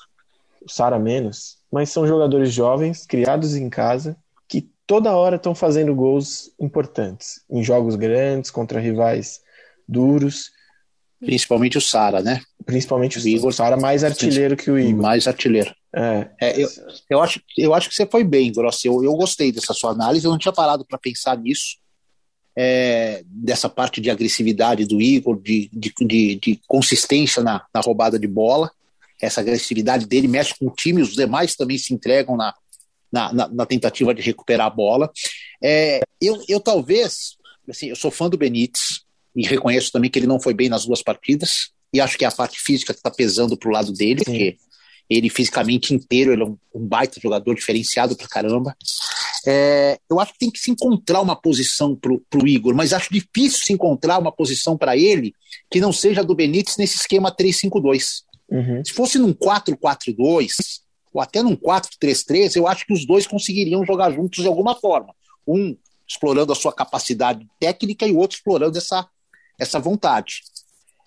[0.64, 4.16] o Sara menos, mas são jogadores jovens, criados em casa,
[4.48, 9.42] que toda hora estão fazendo gols importantes, em jogos grandes, contra rivais
[9.88, 10.52] duros.
[11.20, 12.42] Principalmente o Sara, né?
[12.66, 13.52] Principalmente o Igor.
[13.52, 15.02] Sara mais artilheiro que o Igor.
[15.02, 15.74] Mais artilheiro.
[15.98, 16.30] É.
[16.40, 16.70] é eu,
[17.10, 18.88] eu, acho, eu acho que você foi bem, Grossi.
[18.88, 20.26] Eu, eu gostei dessa sua análise.
[20.26, 21.78] Eu não tinha parado para pensar nisso.
[22.60, 28.18] É, dessa parte de agressividade do Igor, de, de, de, de consistência na, na, roubada
[28.18, 28.72] de bola.
[29.22, 32.54] Essa agressividade dele mexe com o time, os demais também se entregam na,
[33.12, 35.12] na, na, na tentativa de recuperar a bola.
[35.64, 37.38] É, eu, eu talvez,
[37.70, 39.02] assim, eu sou fã do Benítez
[39.36, 41.70] e reconheço também que ele não foi bem nas duas partidas.
[41.94, 44.26] E acho que é a parte física que está pesando para o lado dele, Sim.
[44.26, 44.58] porque
[45.10, 48.76] ele fisicamente inteiro, ele é um, um baita jogador diferenciado pra caramba.
[49.46, 53.14] É, eu acho que tem que se encontrar uma posição pro, pro Igor, mas acho
[53.14, 55.34] difícil se encontrar uma posição para ele
[55.72, 58.24] que não seja do Benítez nesse esquema 3-5-2.
[58.50, 58.84] Uhum.
[58.86, 60.50] Se fosse num 4-4-2,
[61.14, 65.14] ou até num 4-3-3, eu acho que os dois conseguiriam jogar juntos de alguma forma.
[65.48, 65.76] Um
[66.08, 69.08] explorando a sua capacidade técnica e o outro explorando essa,
[69.60, 70.42] essa vontade.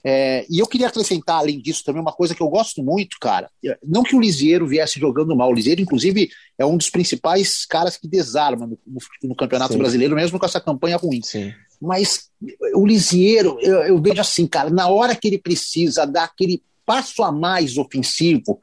[0.03, 3.51] É, e eu queria acrescentar, além disso, também uma coisa que eu gosto muito, cara.
[3.85, 5.51] Não que o Lisieiro viesse jogando mal.
[5.51, 9.79] O Lisieiro, inclusive, é um dos principais caras que desarma no, no, no Campeonato Sim.
[9.79, 11.21] Brasileiro, mesmo com essa campanha ruim.
[11.23, 11.53] Sim.
[11.81, 12.31] Mas
[12.75, 17.23] o Lisieiro, eu, eu, vejo assim, cara, na hora que ele precisa dar aquele passo
[17.23, 18.59] a mais ofensivo,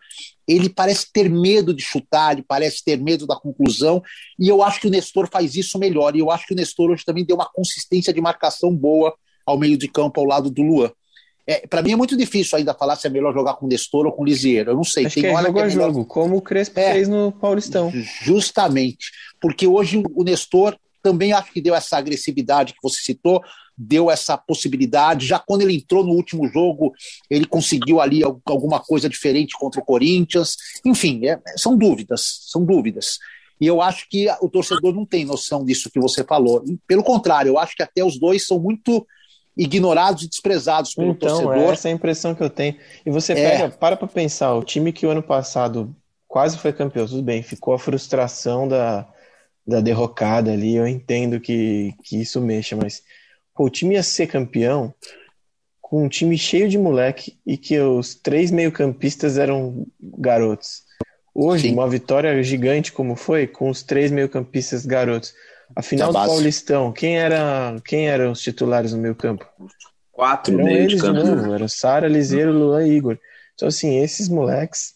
[0.47, 4.01] ele parece ter medo de chutar, ele parece ter medo da conclusão,
[4.39, 6.15] e eu acho que o Nestor faz isso melhor.
[6.15, 9.57] E eu acho que o Nestor hoje também deu uma consistência de marcação boa ao
[9.57, 10.91] meio de campo ao lado do Luan.
[11.49, 14.11] É, para mim é muito difícil ainda falar se é melhor jogar com Nestor ou
[14.11, 14.71] com Lisieiro.
[14.71, 15.05] Eu não sei.
[15.05, 15.87] Acho tem que é hora jogo que é melhor...
[15.87, 17.91] jogo, como o Crespo é, fez no Paulistão.
[18.21, 19.11] Justamente.
[19.39, 23.41] Porque hoje o Nestor também acho que deu essa agressividade que você citou,
[23.77, 25.25] deu essa possibilidade.
[25.25, 26.91] Já quando ele entrou no último jogo,
[27.29, 30.57] ele conseguiu ali alguma coisa diferente contra o Corinthians.
[30.83, 33.19] Enfim, é, são dúvidas, são dúvidas.
[33.59, 36.61] E eu acho que o torcedor não tem noção disso que você falou.
[36.85, 39.07] Pelo contrário, eu acho que até os dois são muito
[39.57, 41.73] ignorados e desprezados pelo então, torcedor.
[41.73, 42.75] Essa é a impressão que eu tenho.
[43.05, 43.35] E você é.
[43.35, 45.95] pega, para para pensar, o time que o ano passado
[46.27, 49.07] quase foi campeão, tudo bem, ficou a frustração da,
[49.65, 53.01] da derrocada ali, eu entendo que, que isso mexa, mas
[53.55, 54.93] pô, o time ia ser campeão
[55.81, 60.83] com um time cheio de moleque e que os três meio-campistas eram garotos.
[61.33, 61.73] Hoje, Sim.
[61.73, 65.33] uma vitória gigante como foi, com os três meio-campistas garotos.
[65.75, 69.45] A final do Paulistão, quem era quem eram os titulares no meio campo?
[70.11, 71.23] Quatro eram meio eles de campo.
[71.23, 73.17] Novo, era Sara, Liseiro, Luan e Igor.
[73.53, 74.95] Então, assim, esses moleques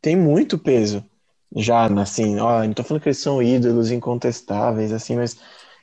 [0.00, 1.04] têm muito peso
[1.54, 5.38] já, assim, ó, não tô falando que eles são ídolos incontestáveis, assim, mas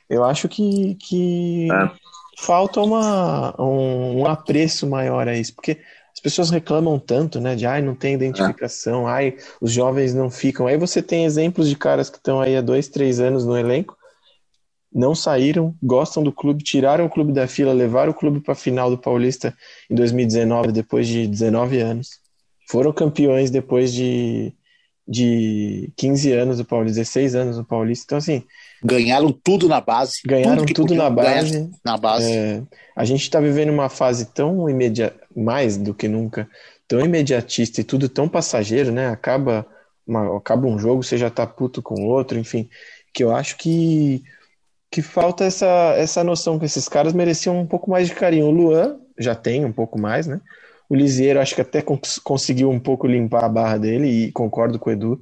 [0.08, 1.90] eu acho que, que é.
[2.38, 5.80] falta uma, um, um apreço maior a isso, porque
[6.12, 10.66] as pessoas reclamam tanto, né, de ai, não tem identificação, ai, os jovens não ficam.
[10.66, 13.96] Aí você tem exemplos de caras que estão aí há dois, três anos no elenco,
[14.94, 18.56] não saíram, gostam do clube, tiraram o clube da fila, levaram o clube para a
[18.56, 19.52] final do Paulista
[19.90, 22.20] em 2019, depois de 19 anos.
[22.68, 24.52] Foram campeões depois de,
[25.06, 28.04] de 15 anos do Paulista, 16 anos do Paulista.
[28.06, 28.44] Então, assim.
[28.84, 30.20] Ganharam tudo na base.
[30.24, 31.70] Ganharam tudo, tudo na base.
[31.84, 32.30] Na base.
[32.30, 32.62] É,
[32.94, 36.48] a gente está vivendo uma fase tão imediata, mais do que nunca,
[36.86, 39.08] tão imediatista e tudo tão passageiro, né?
[39.08, 39.66] Acaba,
[40.06, 42.68] uma, acaba um jogo, você já tá puto com o outro, enfim.
[43.12, 44.22] Que eu acho que
[44.94, 48.46] que falta essa, essa noção que esses caras mereciam um pouco mais de carinho.
[48.46, 50.40] O Luan já tem um pouco mais, né?
[50.88, 54.78] O Lisieiro acho que até cons conseguiu um pouco limpar a barra dele e concordo
[54.78, 55.20] com o Edu.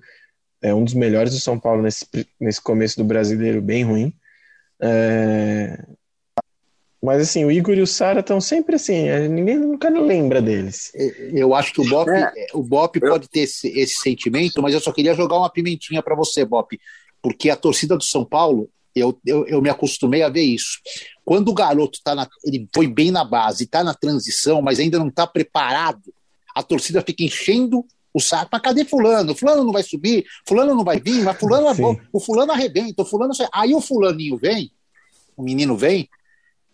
[0.61, 2.07] É um dos melhores do São Paulo nesse,
[2.39, 4.13] nesse começo do brasileiro, bem ruim.
[4.79, 5.83] É...
[7.03, 10.93] Mas assim, o Igor e o Sara estão sempre assim, é, ninguém nunca lembra deles.
[11.33, 12.31] Eu acho que o Bop, é.
[12.53, 16.15] o Bop pode ter esse, esse sentimento, mas eu só queria jogar uma pimentinha para
[16.15, 16.79] você, Bop,
[17.23, 20.79] porque a torcida do São Paulo eu, eu, eu, me acostumei a ver isso.
[21.25, 24.99] Quando o garoto tá na, ele foi bem na base, está na transição, mas ainda
[24.99, 26.13] não está preparado,
[26.55, 28.51] a torcida fica enchendo o saco.
[28.53, 29.35] Mas cadê fulano?
[29.35, 33.03] Fulano não vai subir, fulano não vai vir, mas fulano é bom, o fulano arrebenta,
[33.03, 33.33] o fulano.
[33.53, 34.71] Aí o fulaninho vem,
[35.37, 36.09] o menino vem,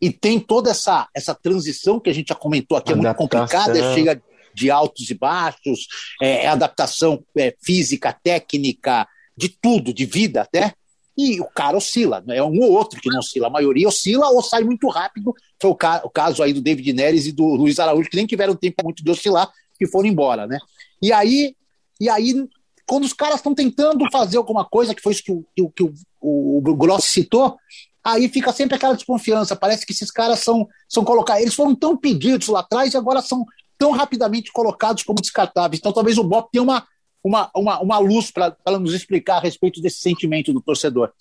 [0.01, 3.11] e tem toda essa, essa transição que a gente já comentou aqui, Adaptação.
[3.11, 4.23] é muito complicada, é cheia
[4.55, 5.87] de altos e baixos,
[6.21, 10.75] é, é adaptação é, física, técnica, de tudo, de vida até
[11.19, 14.41] e o cara oscila, é um ou outro que não oscila, a maioria oscila ou
[14.41, 15.35] sai muito rápido.
[15.61, 18.25] Foi o, ca o caso aí do David Neres e do Luiz Araújo, que nem
[18.25, 20.59] tiveram tempo muito de oscilar, que foram embora, né?
[21.03, 21.57] E aí,
[22.01, 22.49] e aí
[22.87, 25.83] quando os caras estão tentando fazer alguma coisa, que foi isso que o, que, que
[25.83, 27.59] o, o, o Gross citou,
[28.03, 29.57] aí fica sempre aquela desconfiança.
[29.57, 31.43] Parece que esses caras são, são colocados.
[31.43, 33.45] Eles foram tão pedidos lá atrás e agora são
[33.77, 35.81] tão rapidamente colocados como descartáveis.
[35.81, 36.87] Então talvez o Bop tenha uma,
[37.23, 41.13] uma, uma, uma luz para nos explicar a respeito desse sentimento do torcedor.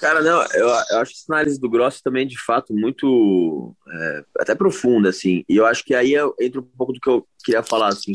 [0.00, 4.54] Cara, não, eu, eu acho essa análise do Gross também, de fato, muito é, até
[4.54, 5.44] profunda, assim.
[5.48, 8.12] E eu acho que aí entra um pouco do que eu queria falar, assim.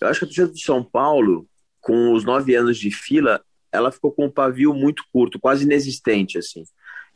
[0.00, 1.46] Eu acho que a torcida do São Paulo,
[1.80, 6.38] com os nove anos de fila, ela ficou com um pavio muito curto, quase inexistente,
[6.38, 6.64] assim.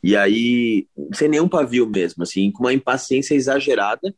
[0.01, 4.13] E aí, sem nenhum pavio mesmo, assim, com uma impaciência exagerada,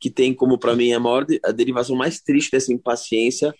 [0.00, 3.54] que tem como, para mim, a maior a derivação mais triste dessa impaciência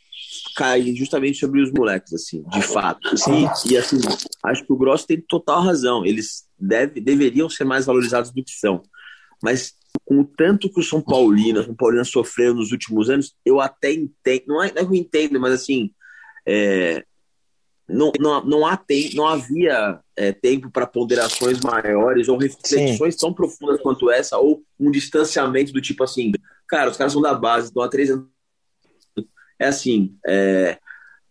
[0.56, 3.14] cai justamente sobre os moleques, assim, de fato.
[3.14, 3.98] E, e assim,
[4.44, 6.04] acho que o Gross tem total razão.
[6.04, 8.82] Eles deve, deveriam ser mais valorizados do que são.
[9.42, 9.74] Mas
[10.04, 13.92] com o tanto que o São Paulino, São Paulino sofreu nos últimos anos, eu até
[13.92, 15.90] entendo, não é, não é que eu entendo, mas assim,
[16.46, 17.04] é,
[17.88, 23.20] não, não, não, há tem, não havia é, tempo para ponderações maiores ou reflexões Sim.
[23.20, 26.30] tão profundas quanto essa, ou um distanciamento do tipo assim,
[26.68, 28.28] cara, os caras são da base, estão há três anos
[29.58, 30.78] é assim, é,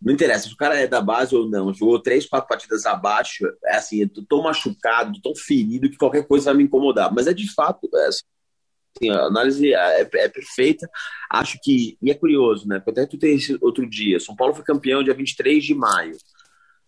[0.02, 3.46] não interessa se o cara é da base ou não, jogou três, quatro partidas abaixo,
[3.64, 7.12] é assim, eu tô tão machucado, tão ferido que qualquer coisa vai me incomodar.
[7.12, 10.88] Mas é de fato, é assim, a análise é, é, perfeita.
[11.28, 12.78] Acho que, e é curioso, né?
[12.78, 16.16] Porque até tu tem esse outro dia, São Paulo foi campeão dia 23 de maio.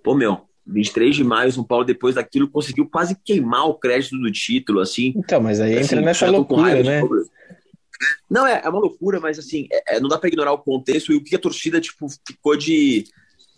[0.02, 4.30] Pô, meu, 23 de maio, São Paulo, depois daquilo, conseguiu quase queimar o crédito do
[4.30, 5.12] título, assim.
[5.16, 7.02] Então, mas aí entra assim, nessa loucura, né?
[8.28, 11.12] Não, é, é uma loucura, mas assim, é, é, não dá para ignorar o contexto
[11.12, 13.04] e o que a torcida, tipo, ficou de,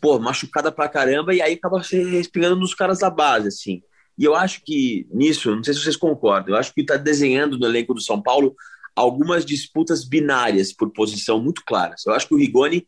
[0.00, 3.82] pô, machucada pra caramba e aí acaba se respingando nos caras da base, assim.
[4.18, 7.58] E eu acho que nisso, não sei se vocês concordam, eu acho que tá desenhando
[7.58, 8.54] no elenco do São Paulo
[8.94, 12.06] algumas disputas binárias por posição muito claras.
[12.06, 12.86] Eu acho que o Rigoni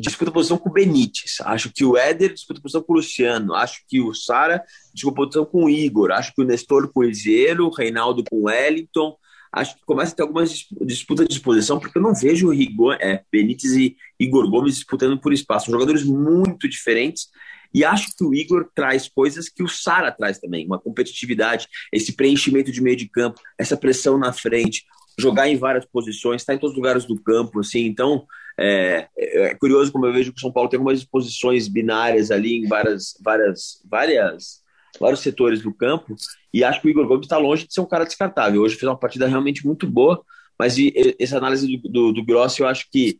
[0.00, 3.82] disputa posição com o Benítez, acho que o Éder disputa posição com o Luciano, acho
[3.88, 4.62] que o Sara
[4.94, 8.36] disputa posição com o Igor, acho que o Nestor com o Iziero, o Reinaldo com
[8.36, 9.16] o Wellington,
[9.52, 12.96] acho que começa a ter algumas disputas de exposição, porque eu não vejo o Rigor,
[13.00, 15.66] é, Benítez e Igor Gomes disputando por espaço.
[15.66, 17.28] São jogadores muito diferentes.
[17.72, 22.12] E acho que o Igor traz coisas que o Sara traz também, uma competitividade, esse
[22.12, 24.84] preenchimento de meio de campo, essa pressão na frente,
[25.18, 27.84] jogar em várias posições, estar tá em todos os lugares do campo, assim.
[27.84, 28.26] Então,
[28.58, 32.56] é, é, curioso como eu vejo que o São Paulo tem algumas posições binárias ali
[32.56, 34.62] em várias, várias, várias
[34.98, 36.14] vários setores do campo,
[36.52, 38.62] e acho que o Igor Gomes está longe de ser um cara descartável.
[38.62, 40.20] Hoje fez uma partida realmente muito boa,
[40.58, 40.76] mas
[41.20, 43.18] essa análise do, do, do Grossi eu acho que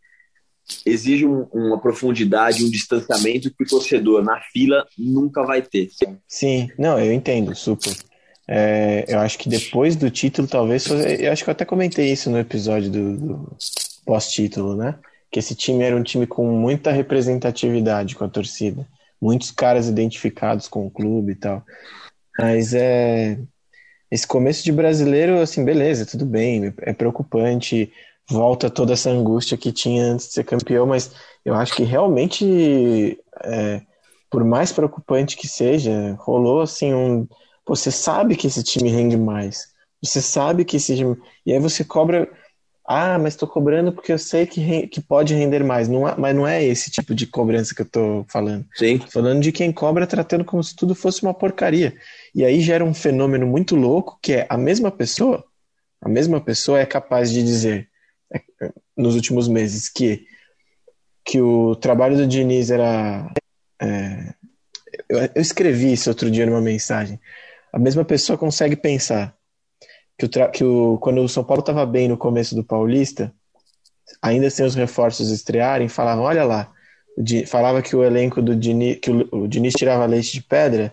[0.84, 5.88] exige um, uma profundidade, um distanciamento que o torcedor na fila nunca vai ter.
[6.26, 7.96] Sim, não, eu entendo, super.
[8.46, 12.30] É, eu acho que depois do título, talvez, eu acho que eu até comentei isso
[12.30, 13.56] no episódio do, do
[14.04, 14.98] pós-título, né?
[15.30, 18.86] Que esse time era um time com muita representatividade com a torcida
[19.20, 21.62] muitos caras identificados com o clube e tal.
[22.38, 23.38] Mas é.
[24.10, 27.92] esse começo de brasileiro, assim, beleza, tudo bem, é preocupante,
[28.28, 31.12] volta toda essa angústia que tinha antes de ser campeão, mas
[31.44, 33.82] eu acho que realmente, é,
[34.30, 37.26] por mais preocupante que seja, rolou assim um.
[37.66, 39.68] Você sabe que esse time rende mais.
[40.02, 41.16] Você sabe que esse time.
[41.44, 42.30] E aí você cobra.
[42.90, 45.88] Ah, mas estou cobrando porque eu sei que, que pode render mais.
[45.88, 48.64] Não, mas não é esse tipo de cobrança que eu estou falando.
[48.74, 48.96] Sim.
[48.96, 51.94] Tô falando de quem cobra tratando como se tudo fosse uma porcaria.
[52.34, 55.44] E aí gera um fenômeno muito louco que é a mesma pessoa,
[56.00, 57.90] a mesma pessoa é capaz de dizer
[58.32, 58.40] é,
[58.96, 60.26] nos últimos meses que
[61.22, 63.30] que o trabalho do Diniz era
[63.82, 64.32] é,
[65.10, 67.20] eu, eu escrevi isso outro dia numa mensagem.
[67.70, 69.36] A mesma pessoa consegue pensar
[70.18, 73.32] que, o, que o, quando o São Paulo estava bem no começo do Paulista,
[74.20, 76.72] ainda sem os reforços estrearem, falavam, olha lá,
[77.46, 80.92] falava que o elenco do Diniz, que o, o Diniz tirava leite de pedra,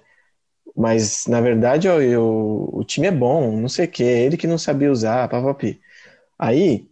[0.76, 4.58] mas na verdade eu, o time é bom, não sei o que, ele que não
[4.58, 5.82] sabia usar, papapi.
[6.38, 6.88] Aí,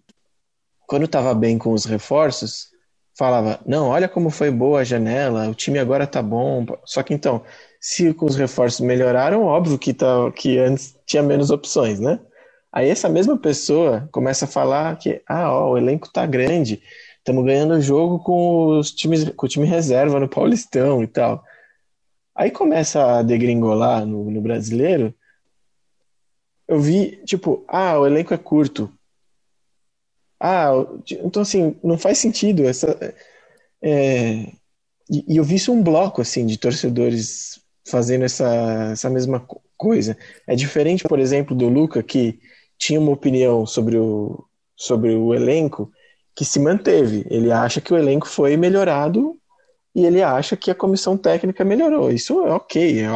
[0.88, 2.69] quando estava bem com os reforços,
[3.15, 6.65] falava, não, olha como foi boa a janela, o time agora tá bom.
[6.86, 7.43] Só que então,
[7.84, 12.17] se com os reforços melhoraram, óbvio que, tá, que antes tinha menos opções, né?
[12.72, 16.82] Aí essa mesma pessoa começa a falar que, ah, ó, o elenco tá grande,
[17.17, 21.43] estamos ganhando o jogo com os times, com o time reserva no Paulistão e tal.
[22.34, 25.13] Aí começa a degringolar no, no brasileiro.
[26.65, 28.89] Eu vi, tipo, ah, o elenco é curto.
[30.39, 30.72] Ah,
[31.22, 32.98] então assim, não faz sentido essa.
[33.82, 34.54] É,
[35.10, 39.46] e, e eu vi isso um bloco assim de torcedores fazendo essa, essa mesma
[39.78, 40.17] coisa.
[40.48, 42.39] É diferente, por exemplo, do Luca, que
[42.78, 45.91] tinha uma opinião sobre o, sobre o elenco
[46.36, 47.26] que se manteve.
[47.30, 49.38] Ele acha que o elenco foi melhorado
[49.96, 52.12] e ele acha que a comissão técnica melhorou.
[52.12, 53.08] Isso é ok, é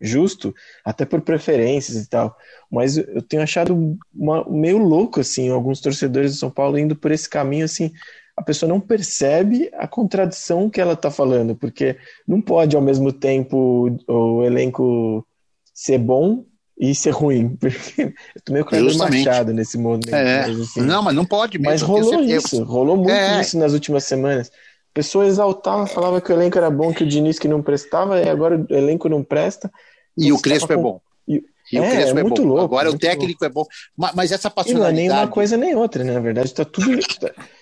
[0.00, 2.34] justo, até por preferências e tal.
[2.70, 7.10] Mas eu tenho achado uma, meio louco, assim, alguns torcedores do São Paulo indo por
[7.10, 7.92] esse caminho, assim,
[8.36, 11.96] a pessoa não percebe a contradição que ela está falando, porque
[12.28, 15.26] não pode ao mesmo tempo o elenco
[15.72, 16.44] ser bom
[16.78, 17.56] e ser ruim.
[17.56, 20.14] Porque eu tô meio Kleber Machado nesse momento.
[20.14, 20.46] É.
[20.46, 21.70] Mas, assim, não, mas não pode mesmo.
[21.70, 23.40] Mas rolou isso, rolou muito é.
[23.40, 24.48] isso nas últimas semanas.
[24.48, 28.20] A pessoa exaltava, falava que o elenco era bom, que o Diniz que não prestava,
[28.20, 29.70] e agora o elenco não presta.
[30.16, 30.80] E o Crespo é com...
[30.80, 31.00] é bom.
[31.72, 32.48] E, é, o Crespo é, é muito bom.
[32.48, 32.64] louco.
[32.64, 33.44] Agora o técnico louco.
[33.44, 33.66] é bom.
[34.14, 35.00] Mas essa passionalidade...
[35.00, 36.12] E não é nem uma coisa nem outra, né?
[36.12, 36.98] Na verdade, tá tudo...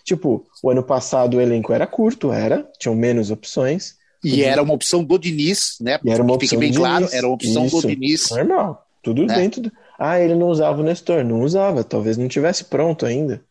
[0.05, 3.97] Tipo, o ano passado o elenco era curto, era, tinham menos opções.
[4.23, 5.99] E era uma opção do Diniz, né?
[6.03, 8.31] E era uma opção bem claro, era uma opção Isso, do Diniz.
[8.31, 9.35] Normal, tudo é.
[9.35, 9.73] dentro do...
[9.99, 11.25] Ah, ele não usava o Nestor.
[11.25, 13.43] Não usava, talvez não tivesse pronto ainda.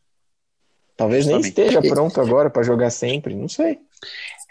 [0.96, 1.56] Talvez Justamente.
[1.56, 3.80] nem esteja pronto agora para jogar sempre, não sei.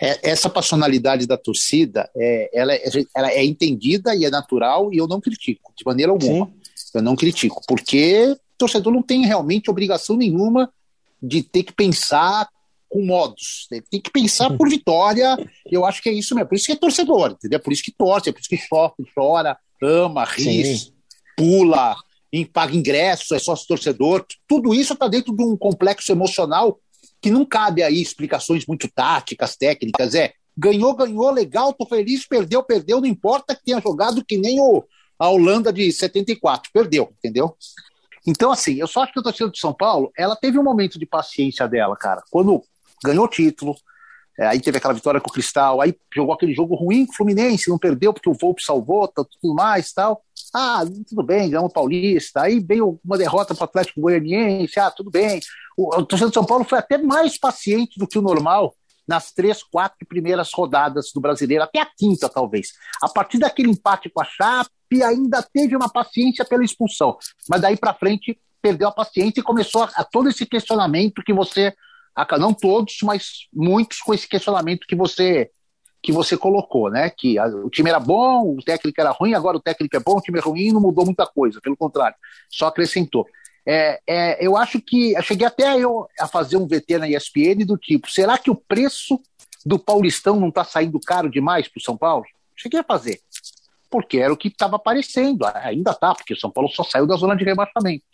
[0.00, 4.96] É, essa passionalidade da torcida, é, ela, é, ela, é entendida e é natural e
[4.96, 6.46] eu não critico, de maneira alguma.
[6.46, 6.52] Sim.
[6.94, 10.70] Eu não critico, porque o torcedor não tem realmente obrigação nenhuma
[11.22, 12.48] de ter que pensar
[12.88, 13.66] com modos.
[13.70, 13.80] Né?
[13.90, 15.36] Tem que pensar por vitória.
[15.70, 16.48] Eu acho que é isso mesmo.
[16.48, 17.60] Por isso que é torcedor, entendeu?
[17.60, 20.92] Por isso que torce, é por isso que sofre, chora, ama, ri, Sim.
[21.36, 21.96] pula,
[22.52, 24.26] paga ingresso, é sócio torcedor.
[24.46, 26.78] Tudo isso está dentro de um complexo emocional
[27.22, 30.14] que não cabe aí explicações muito táticas, técnicas.
[30.14, 34.60] É ganhou, ganhou, legal, tô feliz, perdeu, perdeu, não importa que tenha jogado que nem
[34.60, 34.84] o,
[35.18, 37.56] a Holanda de 74, perdeu, entendeu?
[38.26, 40.98] Então, assim, eu só acho que a torcida de São Paulo, ela teve um momento
[40.98, 42.22] de paciência dela, cara.
[42.30, 42.62] Quando
[43.02, 43.74] ganhou o título,
[44.38, 47.16] é, aí teve aquela vitória com o Cristal, aí jogou aquele jogo ruim com o
[47.16, 50.22] Fluminense, não perdeu porque o Volpe salvou, tá, tudo mais tal.
[50.54, 52.42] Ah, tudo bem, ganhamos Paulista.
[52.42, 55.40] Aí veio uma derrota para o Atlético Goianiense, ah, tudo bem.
[55.76, 58.74] O, o torcedor de São Paulo foi até mais paciente do que o normal
[59.06, 62.68] nas três, quatro primeiras rodadas do brasileiro, até a quinta, talvez.
[63.02, 67.16] A partir daquele empate com a Chape, ainda teve uma paciência pela expulsão.
[67.48, 71.32] Mas daí para frente perdeu a paciência e começou a, a todo esse questionamento que
[71.32, 71.74] você
[72.38, 75.50] não todos, mas muitos com esse questionamento que você
[76.02, 77.10] que você colocou, né?
[77.10, 80.16] Que a, o time era bom, o técnico era ruim, agora o técnico é bom,
[80.16, 82.16] o time é ruim, não mudou muita coisa, pelo contrário,
[82.50, 83.26] só acrescentou.
[83.64, 87.64] É, é, eu acho que eu cheguei até eu a fazer um VT na ESPN
[87.64, 89.20] do tipo: será que o preço
[89.64, 92.24] do Paulistão não está saindo caro demais para o São Paulo?
[92.56, 93.20] Cheguei a fazer,
[93.88, 97.14] porque era o que estava aparecendo, ainda está, porque o São Paulo só saiu da
[97.14, 98.04] zona de rebaixamento.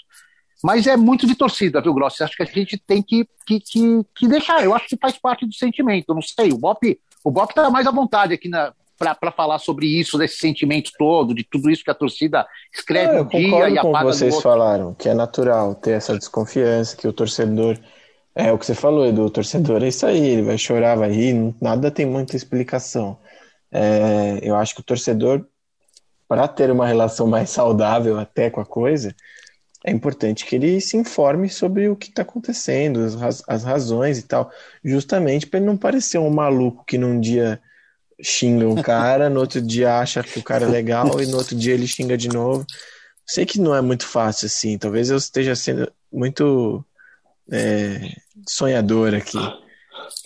[0.62, 2.22] Mas é muito de torcida, viu, Grossi?
[2.22, 4.62] Acho que a gente tem que, que, que, que, deixar.
[4.64, 6.12] Eu acho que faz parte do sentimento.
[6.12, 6.98] Não sei, o Bop
[7.28, 8.50] o Bop está mais à vontade aqui
[8.98, 13.20] para falar sobre isso, desse sentimento todo, de tudo isso que a torcida escreve é,
[13.20, 17.12] um dia e apaga com vocês falaram, que é natural ter essa desconfiança, que o
[17.12, 17.78] torcedor.
[18.34, 21.10] É o que você falou, Edu, o torcedor é isso aí, ele vai chorar, vai
[21.10, 23.18] rir, nada tem muita explicação.
[23.70, 25.44] É, eu acho que o torcedor
[26.26, 29.14] para ter uma relação mais saudável até com a coisa,
[29.84, 34.18] é importante que ele se informe sobre o que está acontecendo, as, raz as razões
[34.18, 34.50] e tal,
[34.84, 37.60] justamente para ele não parecer um maluco que num dia
[38.20, 41.54] xinga um cara, no outro dia acha que o cara é legal e no outro
[41.54, 42.66] dia ele xinga de novo.
[43.24, 46.84] Sei que não é muito fácil assim, talvez eu esteja sendo muito
[47.50, 48.00] é,
[48.46, 49.38] sonhador aqui.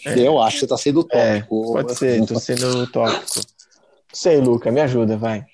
[0.06, 1.72] É, eu acho que você está sendo é, tópico.
[1.72, 3.40] pode ser, estou sendo tópico.
[4.12, 5.44] Sei, Luca, me ajuda, vai.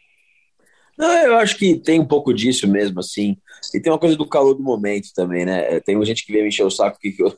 [0.97, 3.37] Não, eu acho que tem um pouco disso mesmo, assim.
[3.75, 5.81] E tem uma coisa do calor do momento também, né?
[5.81, 7.35] Tem gente que vem me encher o saco que eu...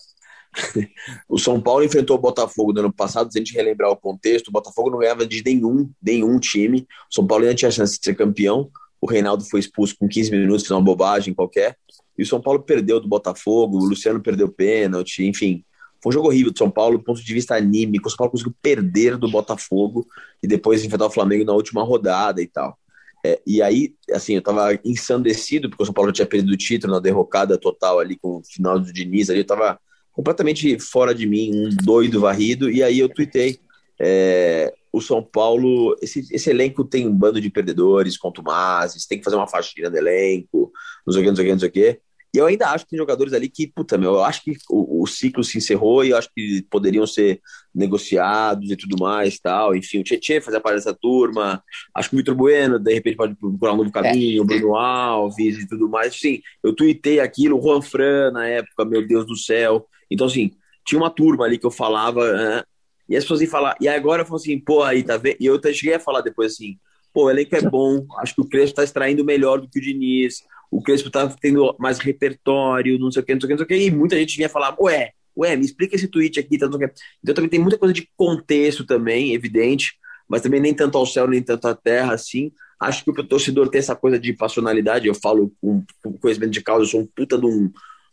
[1.29, 4.49] o São Paulo enfrentou o Botafogo no ano passado, se a gente relembrar o contexto,
[4.49, 6.87] o Botafogo não ganhava de nenhum, nenhum time.
[7.11, 8.69] O São Paulo ainda tinha chance de ser campeão.
[9.01, 11.77] O Reinaldo foi expulso com 15 minutos, fez uma bobagem qualquer.
[12.19, 15.65] E o São Paulo perdeu do Botafogo, o Luciano perdeu pênalti, enfim.
[16.03, 18.09] Foi um jogo horrível do São Paulo do ponto de vista anímico.
[18.09, 20.07] O São Paulo conseguiu perder do Botafogo
[20.43, 22.79] e depois enfrentar o Flamengo na última rodada e tal.
[23.25, 26.95] É, e aí, assim, eu tava ensandecido, porque o São Paulo tinha perdido o título
[26.95, 29.79] na derrocada total ali com o final do Diniz ali, eu tava
[30.13, 33.59] completamente fora de mim, um doido varrido, e aí eu tuitei.
[33.99, 39.25] É, o São Paulo, esse, esse elenco tem um bando de perdedores, contumazes, tem que
[39.25, 40.73] fazer uma faxina no elenco,
[41.07, 42.01] não sei o que, não sei o que, não sei o que.
[42.35, 45.03] E eu ainda acho que tem jogadores ali que, puta, meu, eu acho que o,
[45.03, 47.41] o, ciclo se encerrou e eu acho que poderiam ser
[47.75, 49.75] negociados e tudo mais tal.
[49.75, 51.63] Enfim, o Tietchan fazer parte dessa turma.
[51.95, 55.59] Acho que o Vitor Bueno, de repente, pode procurar um novo caminho, o Bruno Alves
[55.59, 56.15] e tudo mais.
[56.15, 59.89] Sim, eu tuitei aquilo, o Juan Fran na época, meu Deus do céu.
[60.09, 60.53] Então, assim,
[60.87, 62.63] tinha uma turma ali que eu falava, né?
[63.11, 65.37] e as pessoas iam falar, e agora eu falo assim, pô, aí tá vendo?
[65.41, 66.79] E eu cheguei a falar depois assim,
[67.13, 69.83] pô, o elenco é bom, acho que o Crespo tá extraindo melhor do que o
[69.83, 70.43] Diniz.
[70.71, 73.59] O Crespo tá tendo mais repertório, não sei o que, não sei o que, não
[73.59, 76.57] sei o que, e muita gente vinha falar, ué, ué, me explica esse tweet aqui,
[76.59, 76.67] tá.
[76.67, 79.95] Então também tem muita coisa de contexto também, evidente,
[80.29, 82.53] mas também nem tanto ao céu, nem tanto à terra, assim.
[82.79, 86.63] Acho que o torcedor tem essa coisa de passionalidade, eu falo com, com conhecimento de
[86.63, 87.71] causa, eu sou um puta de um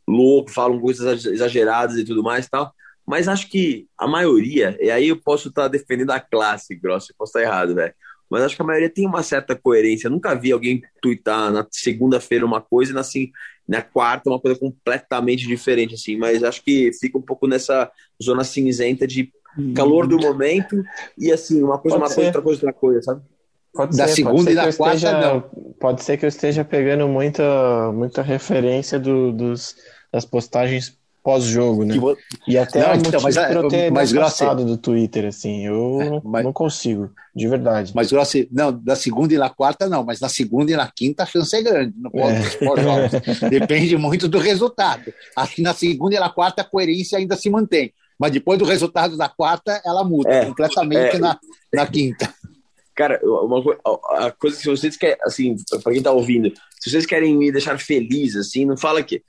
[0.07, 2.73] louco, falo coisas exageradas e tudo mais tal,
[3.05, 7.11] mas acho que a maioria, e aí eu posso estar tá defendendo a classe, grosso,
[7.11, 7.93] eu posso estar errado, velho
[8.29, 10.07] mas acho que a maioria tem uma certa coerência.
[10.07, 13.31] Eu nunca vi alguém twittar na segunda-feira uma coisa e na, assim,
[13.67, 16.17] na quarta uma coisa completamente diferente, assim.
[16.17, 19.31] Mas acho que fica um pouco nessa zona cinzenta de
[19.75, 20.83] calor do momento
[21.17, 22.15] e, assim, uma coisa, pode uma ser.
[22.15, 23.21] coisa, outra coisa, outra coisa, sabe?
[23.73, 25.41] Pode da ser, segunda e da quarta, esteja, não.
[25.79, 29.75] Pode ser que eu esteja pegando muita, muita referência do, dos,
[30.11, 30.97] das postagens
[31.27, 31.99] pós-jogo, né?
[31.99, 32.17] Vo...
[32.47, 34.45] E até não, então, mas, pra eu ter mas, Grossi...
[34.45, 36.45] do Twitter, assim, eu é, mas...
[36.45, 37.91] não consigo, de verdade.
[37.93, 41.23] Mas Grossi, não, da segunda e na quarta não, mas na segunda e na quinta
[41.23, 43.49] a chance é grande no é.
[43.51, 45.13] Depende muito do resultado.
[45.35, 48.63] Acho que na segunda e na quarta a coerência ainda se mantém, mas depois do
[48.63, 51.19] resultado da quarta ela muda é, completamente é.
[51.19, 51.37] na,
[51.73, 52.33] na quinta.
[52.95, 53.61] Cara, uma,
[54.11, 57.77] a coisa que vocês querem, assim, para quem tá ouvindo, se vocês querem me deixar
[57.77, 59.21] feliz, assim, não fala que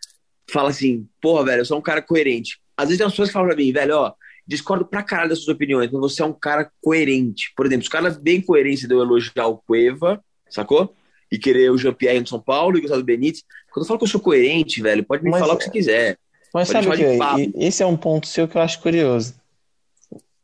[0.51, 2.59] fala assim, porra, velho, eu sou um cara coerente.
[2.77, 4.13] Às vezes tem as pessoas que falam pra mim, velho, ó,
[4.47, 7.53] discordo pra caralho das suas opiniões, mas você é um cara coerente.
[7.55, 10.95] Por exemplo, os caras bem coerentes de eu elogiar o Cueva, sacou?
[11.31, 13.45] E querer o Jean-Pierre no São Paulo e gostar do Benítez.
[13.71, 15.71] Quando eu falo que eu sou coerente, velho, pode me mas, falar o que você
[15.71, 16.19] quiser.
[16.55, 19.35] Mas pode sabe que esse é um ponto seu que eu acho curioso.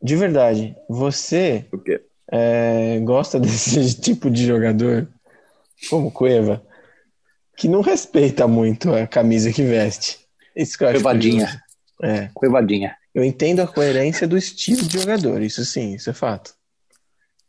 [0.02, 1.64] De verdade, você
[2.30, 5.08] é, gosta desse tipo de jogador
[5.88, 6.62] como Cueva?
[7.56, 10.18] Que não respeita muito a camisa que veste.
[10.54, 11.62] Isso que eu acho Cuevadinha.
[12.02, 12.28] É.
[12.34, 12.96] Cuevadinha.
[13.14, 16.54] Eu entendo a coerência do estilo de jogador, isso sim, isso é fato.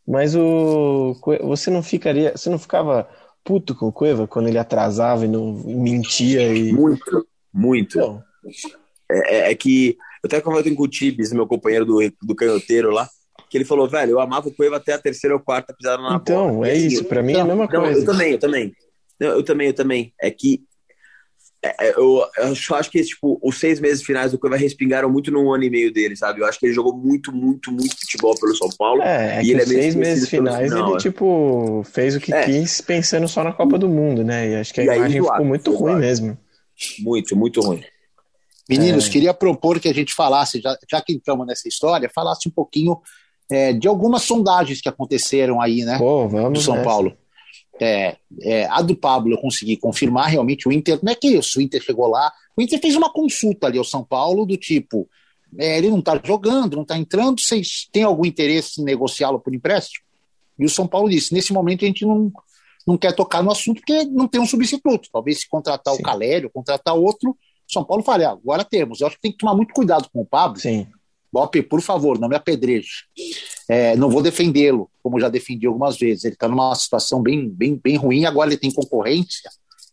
[0.07, 3.09] Mas o você não ficaria, você não ficava
[3.43, 7.97] puto com o Cueva quando ele atrasava e não mentia e muito, muito.
[7.97, 8.23] Então,
[9.09, 12.91] é, é, é, que eu até conversei com o Tibis, meu companheiro do, do canhoteiro
[12.91, 13.09] lá,
[13.49, 16.15] que ele falou, velho, eu amava o Cueva até a terceira ou quarta pisada na
[16.15, 16.51] então, bola.
[16.51, 17.99] Então, é isso, para mim é a mesma não, coisa.
[17.99, 18.73] Eu também, eu também.
[19.19, 20.13] Eu também, eu também.
[20.21, 20.63] É que
[21.63, 25.31] é, é eu, eu acho que tipo, os seis meses finais do Cueva respingaram muito
[25.31, 26.41] no ano e meio dele, sabe?
[26.41, 29.01] Eu acho que ele jogou muito, muito, muito futebol pelo São Paulo.
[29.01, 30.99] É, é e ele é seis meses finais final, ele, é.
[30.99, 32.45] tipo, fez o que é.
[32.45, 34.51] quis pensando só na Copa do Mundo, né?
[34.51, 36.37] E acho que a e imagem ficou muito ruim mesmo.
[36.99, 37.83] Muito, muito ruim.
[38.69, 39.11] Meninos, é.
[39.11, 42.99] queria propor que a gente falasse, já, já que entramos nessa história, falasse um pouquinho
[43.49, 45.97] é, de algumas sondagens que aconteceram aí, né?
[45.97, 46.85] Pô, vamos do São nessa.
[46.85, 47.15] Paulo.
[47.79, 51.59] É, é, a do Pablo eu consegui confirmar realmente o Inter, não é que isso,
[51.59, 55.09] o Inter chegou lá, o Inter fez uma consulta ali ao São Paulo do tipo,
[55.57, 59.53] é, ele não está jogando, não está entrando, vocês têm algum interesse em negociá-lo por
[59.53, 60.05] empréstimo?
[60.57, 62.31] E o São Paulo disse, nesse momento a gente não,
[62.87, 66.01] não quer tocar no assunto porque não tem um substituto, talvez se contratar Sim.
[66.01, 69.37] o Calério, contratar outro, São Paulo fale, ah, agora temos, eu acho que tem que
[69.37, 70.87] tomar muito cuidado com o Pablo, Sim.
[71.35, 73.03] Bop, por favor, não me apedreje.
[73.67, 76.23] É, não vou defendê-lo, como já defendi algumas vezes.
[76.23, 79.49] Ele está numa situação bem, bem, bem ruim, agora ele tem concorrência,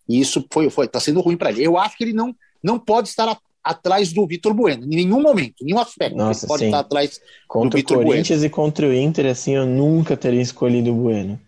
[0.09, 1.67] e isso foi, foi tá sendo ruim para ele.
[1.67, 2.33] Eu acho que ele não,
[2.63, 6.17] não pode estar a, atrás do Vitor Bueno, em nenhum momento, em nenhum aspecto.
[6.17, 6.67] Nossa, ele pode sim.
[6.67, 8.47] estar atrás Contra do o Vitor Corinthians Bueno.
[8.47, 11.41] e contra o Inter, assim, eu nunca teria escolhido o Bueno.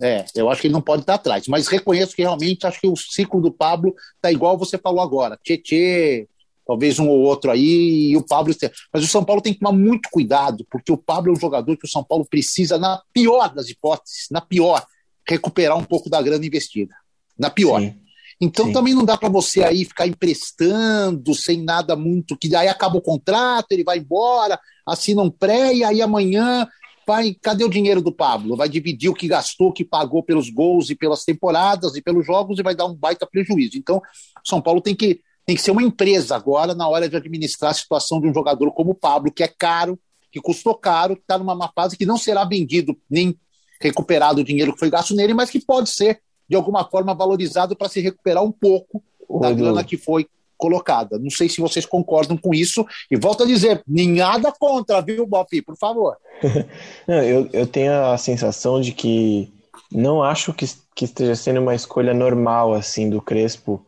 [0.00, 2.86] É, eu acho que ele não pode estar atrás, mas reconheço que realmente acho que
[2.86, 5.36] o ciclo do Pablo tá igual você falou agora.
[5.42, 6.28] Tietê,
[6.72, 8.54] talvez um ou outro aí, e o Pablo.
[8.90, 11.76] Mas o São Paulo tem que tomar muito cuidado, porque o Pablo é um jogador
[11.76, 14.82] que o São Paulo precisa, na pior das hipóteses, na pior,
[15.28, 16.94] recuperar um pouco da grana investida.
[17.38, 17.80] Na pior.
[17.80, 17.94] Sim.
[18.40, 18.72] Então Sim.
[18.72, 23.02] também não dá para você aí ficar emprestando sem nada muito, que daí acaba o
[23.02, 26.66] contrato, ele vai embora, assina um pré e aí amanhã
[27.06, 28.56] vai, cadê o dinheiro do Pablo?
[28.56, 32.24] Vai dividir o que gastou, o que pagou pelos gols e pelas temporadas e pelos
[32.24, 33.76] jogos e vai dar um baita prejuízo.
[33.76, 37.16] Então, o São Paulo tem que tem que ser uma empresa agora na hora de
[37.16, 39.98] administrar a situação de um jogador como o Pablo, que é caro,
[40.30, 43.36] que custou caro, que está numa má fase, que não será vendido nem
[43.80, 47.76] recuperado o dinheiro que foi gasto nele, mas que pode ser de alguma forma valorizado
[47.76, 49.02] para se recuperar um pouco
[49.40, 50.26] da grana que foi
[50.56, 51.18] colocada.
[51.18, 52.86] Não sei se vocês concordam com isso.
[53.10, 55.60] E volto a dizer, nada contra, viu, Bofi?
[55.60, 56.16] Por favor.
[57.08, 59.52] Não, eu, eu tenho a sensação de que
[59.90, 60.64] não acho que,
[60.94, 63.84] que esteja sendo uma escolha normal assim do Crespo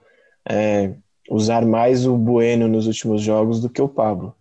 [0.47, 0.93] é,
[1.31, 4.35] usar mais o Bueno nos últimos jogos do que o Pablo.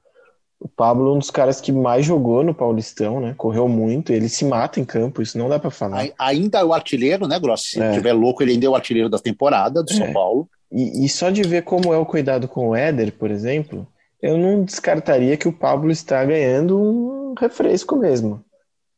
[0.59, 3.33] O Pablo é um dos caras que mais jogou no Paulistão, né?
[3.37, 5.97] Correu muito, ele se mata em campo, isso não dá para falar.
[5.97, 7.71] Ai- Ainda é o artilheiro, né, Grossi?
[7.71, 7.91] Se É.
[7.91, 10.13] tiver louco, ele ainda é o artilheiro da temporada do São É.
[10.13, 10.47] Paulo.
[10.71, 13.85] E, e só de ver como é o cuidado com o Éder, por exemplo,
[14.21, 18.43] eu não descartaria que o Pablo está ganhando um refresco mesmo,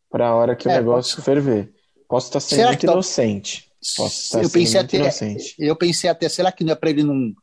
[0.10, 1.72] para a hora que o É, negócio ferver.
[2.08, 3.66] Posso estar sendo Será muito que tá- inocente.
[3.98, 5.56] Posso estar eu sendo pensei muito até, inocente.
[5.58, 7.34] eu pensei até, será que não é para ele não,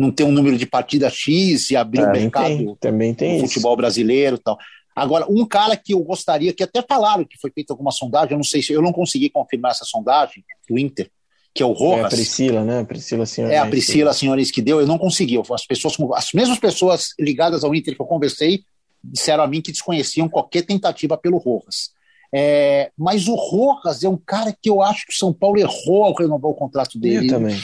[0.00, 3.40] não ter um número de partida X e abrir o Também mercado tem, também tem
[3.40, 4.58] do futebol brasileiro e tal.
[4.96, 8.36] Agora, um cara que eu gostaria, que até falaram que foi feita alguma sondagem, eu
[8.38, 11.10] não sei se eu não consegui confirmar essa sondagem do Inter,
[11.54, 12.14] que é o É a Rojas.
[12.14, 12.80] Priscila, né?
[12.80, 13.50] A Priscila Senhor.
[13.50, 15.38] É a Priscila Senhores que deu, eu não consegui.
[15.52, 18.62] As pessoas, as mesmas pessoas ligadas ao Inter que eu conversei
[19.04, 21.90] disseram a mim que desconheciam qualquer tentativa pelo Rojas.
[22.32, 26.04] É, mas o Rojas é um cara que eu acho que o São Paulo errou
[26.04, 27.28] ao renovar o contrato Eu dele.
[27.28, 27.56] também.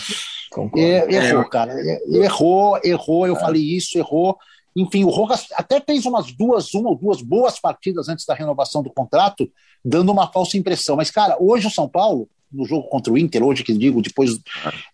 [0.56, 0.80] Concordo.
[0.80, 1.72] É, errou, cara.
[1.78, 4.38] É, Errou, errou, eu falei isso, errou.
[4.74, 8.82] Enfim, o Rojas até fez umas duas, uma ou duas boas partidas antes da renovação
[8.82, 9.50] do contrato,
[9.84, 10.96] dando uma falsa impressão.
[10.96, 14.38] Mas, cara, hoje o São Paulo, no jogo contra o Inter, hoje que digo, depois.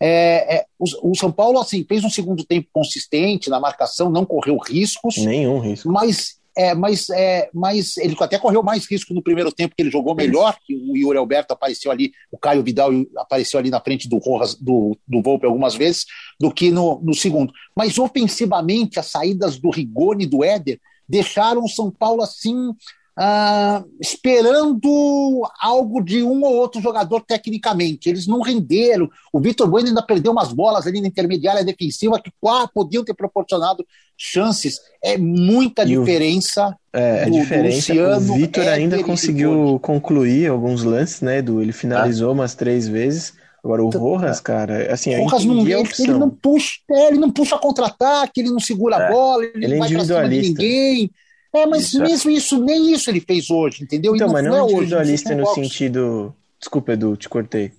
[0.00, 4.24] É, é, o, o São Paulo, assim, fez um segundo tempo consistente na marcação, não
[4.24, 5.88] correu riscos, Nenhum risco.
[5.90, 6.41] mas.
[6.56, 10.14] É, mas, é, mas ele até correu mais risco no primeiro tempo, que ele jogou
[10.14, 14.18] melhor, que o Yuri Alberto apareceu ali, o Caio Vidal apareceu ali na frente do
[14.18, 16.04] Rojas, do, do Volpe algumas vezes,
[16.38, 17.52] do que no, no segundo.
[17.74, 20.78] Mas ofensivamente, as saídas do Rigoni e do Éder
[21.08, 22.72] deixaram o São Paulo assim,
[23.16, 28.08] ah, esperando algo de um ou outro jogador tecnicamente.
[28.08, 29.08] Eles não renderam.
[29.32, 33.14] O Vitor Bueno ainda perdeu umas bolas ali na intermediária defensiva que quá, podiam ter
[33.14, 33.84] proporcionado
[34.16, 34.78] chances.
[35.02, 36.76] É muita E o- diferença.
[36.92, 41.38] É, a do- do diferença, Luciano, o Vitor Éder ainda conseguiu concluir alguns lances, né,
[41.38, 41.60] Edu?
[41.62, 43.32] Ele finalizou umas três vezes.
[43.64, 47.18] Agora, o Rojas, cara, assim, Então, Rojas não, a ele, ele não puxa, é, ele
[47.18, 49.10] não puxa contra-ataque, ele não segura a É.
[49.12, 51.10] bola, ele, Ele não é vai pra cima de ninguém.
[51.54, 52.06] É, mas Isso, é.
[52.06, 54.14] mesmo isso, nem isso ele fez hoje, entendeu?
[54.16, 56.34] Então, mas é não hoje, individualista não no sentido...
[56.58, 57.72] Desculpa, Edu, te cortei.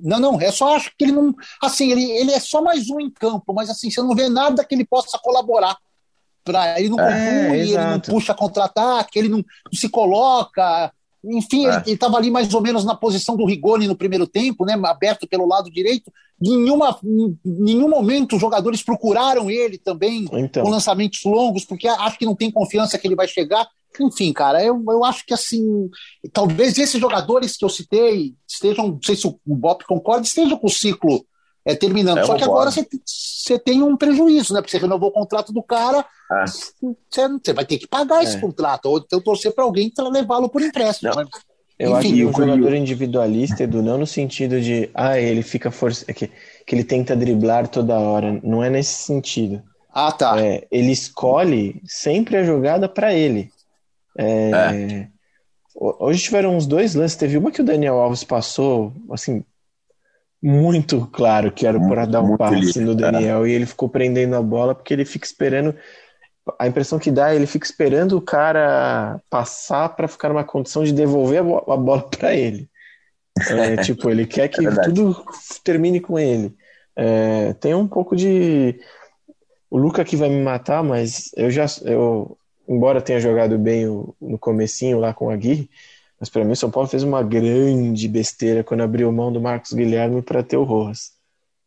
[0.00, 1.34] Não, não, é só acho que ele não.
[1.62, 4.64] Assim, ele, ele é só mais um em campo, mas assim, você não vê nada
[4.64, 5.76] que ele possa colaborar.
[6.44, 10.92] Pra, ele não É, conclui, ele não puxa contra-ataque, ele não, não se coloca.
[11.24, 11.76] Enfim, É.
[11.86, 14.74] ele estava ali mais ou menos na posição do Rigoni no primeiro tempo, né?
[14.84, 16.12] Aberto pelo lado direito.
[16.42, 21.86] Em nenhuma, em nenhum momento os jogadores procuraram ele também com Então, lançamentos longos, porque
[21.88, 23.66] acho que não tem confiança que ele vai chegar.
[24.00, 25.88] Enfim, cara, eu, eu acho que assim,
[26.32, 30.66] talvez esses jogadores que eu citei estejam, não sei se o Bob concorda, estejam com
[30.66, 31.24] o ciclo
[31.64, 32.18] é, terminando.
[32.18, 34.60] Eu Só que agora você, você tem um prejuízo, né?
[34.60, 36.44] Porque você renovou o contrato do cara, É.
[36.46, 38.40] você, você vai ter que pagar esse É.
[38.40, 41.10] contrato, ou então torcer para alguém pra levá-lo por empréstimo.
[41.14, 41.24] Não.
[41.24, 41.28] Mas,
[41.78, 45.70] eu enfim, acho que fui- jogador individualista, Edu, não no sentido de, ah, ele fica
[45.72, 46.28] força, que,
[46.66, 48.38] que ele tenta driblar toda hora.
[48.44, 49.60] Não é nesse sentido.
[49.92, 50.40] ah, tá.
[50.40, 53.50] É, ele escolhe sempre a jogada para ele.
[54.16, 55.08] É,
[55.74, 57.16] ho- Hoje tiveram uns dois lances.
[57.16, 59.44] Teve uma que o Daniel Alves passou, assim,
[60.44, 64.42] muito claro que era para dar um passe no Daniel e ele ficou prendendo a
[64.42, 65.74] bola porque ele fica esperando.
[66.58, 70.84] A impressão que dá é ele fica esperando o cara passar para ficar numa condição
[70.84, 72.68] de devolver a bo- a bola para ele.
[73.50, 75.24] É, tipo, ele quer que É tudo
[75.64, 76.54] termine com ele.
[76.94, 78.78] É, tem um pouco de.
[79.70, 82.36] O Luca que vai me matar, mas eu já eu
[82.68, 85.68] embora tenha jogado bem o, no comecinho lá com a Aguirre,
[86.24, 89.74] mas para mim o São Paulo fez uma grande besteira quando abriu mão do Marcos
[89.74, 91.10] Guilherme para ter o Rojas.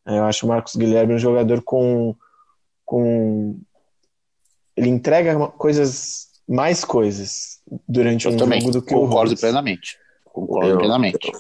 [0.04, 2.16] Eu acho o Marcos Guilherme um jogador com,
[2.84, 3.60] com
[4.76, 9.40] ele entrega coisas mais coisas durante Eu um também jogo do que concordo o Rojas.
[9.42, 9.96] plenamente.
[10.26, 11.32] Concordo Eu- plenamente.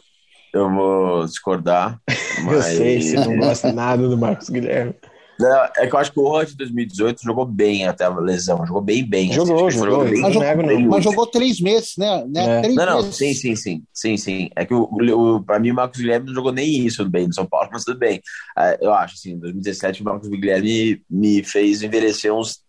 [0.53, 1.99] Eu vou discordar.
[2.37, 2.65] Eu Mas...
[2.65, 4.93] sei, você não gosta nada do Marcos Guilherme.
[5.39, 8.65] Não, é que eu acho que o Rojas de 2018 jogou bem até a lesão.
[8.65, 9.27] Jogou bem, bem.
[9.29, 10.21] assim, Jogou, que foi jogou, bem.
[10.21, 12.25] mas jogou, mas jogou três meses, né?
[12.27, 12.57] né?
[12.57, 12.61] É.
[12.61, 13.15] Três Não, não, meses.
[13.15, 14.49] sim, sim, sim, sim, sim.
[14.55, 17.33] É que o, o, pra mim o Marcos Guilherme não jogou nem isso bem no
[17.33, 18.21] São Paulo, mas tudo bem.
[18.57, 22.59] É, Eu acho, assim, em 2017 o Marcos Guilherme me fez envelhecer uns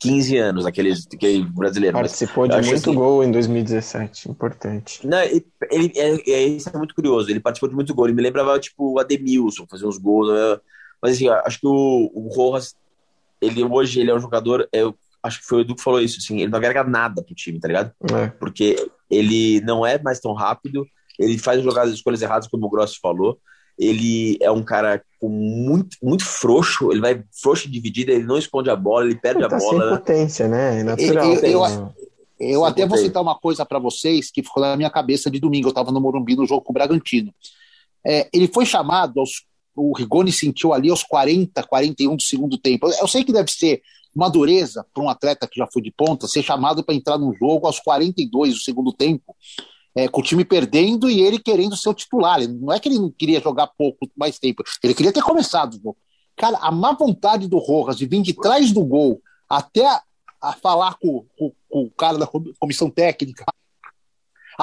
[0.00, 1.96] 15 anos, aquele, aquele brasileiro.
[1.96, 5.06] Mas, Participou de muito assim- gol em 2017, importante.
[5.06, 7.30] não, ele, ele é, é, isso é muito curioso.
[7.30, 8.06] Ele participou de muito gol.
[8.06, 10.28] Ele me lembrava, tipo, o Ademilson, fazer uns gols.
[10.28, 10.58] né?
[11.02, 12.74] Mas, assim, acho que o, o Rojas,
[13.40, 14.68] ele hoje ele é um jogador.
[14.72, 17.34] Eu acho que foi o Edu que falou isso, assim, ele não agrega nada pro
[17.34, 17.92] time, tá ligado?
[18.12, 18.26] É.
[18.28, 18.76] porque
[19.10, 20.86] ele não é mais tão rápido,
[21.18, 23.38] ele faz jogadas escolhas erradas, como o Grossi falou.
[23.78, 28.36] Ele é um cara com muito, muito frouxo, ele vai frouxo de dividida, ele não
[28.36, 29.90] esconde a bola, ele perde Ele a tá sem bola.
[29.92, 29.96] né?
[29.96, 30.80] potência, né?
[30.80, 31.34] É natural.
[31.34, 31.94] Eu- eu-
[32.38, 35.66] Eu até vou citar uma coisa para vocês que ficou na minha cabeça de domingo.
[35.68, 37.34] Eu estava no Morumbi no jogo com o Bragantino.
[38.06, 39.44] É, ele foi chamado, aos,
[39.74, 42.88] o Rigoni sentiu ali aos 40, 41 do segundo tempo.
[42.88, 43.80] Eu sei que deve ser
[44.14, 47.32] uma dureza para um atleta que já foi de ponta ser chamado para entrar num
[47.34, 49.36] jogo aos 42 do segundo tempo,
[49.94, 52.40] é, com o time perdendo e ele querendo ser o titular.
[52.48, 55.76] Não é que ele não queria jogar pouco mais tempo, ele queria ter começado o
[55.76, 55.96] jogo.
[56.36, 60.02] Cara, a má vontade do Rojas de vir de trás do gol até a,
[60.40, 63.44] a falar com, com- com o cara da comi- comissão técnica,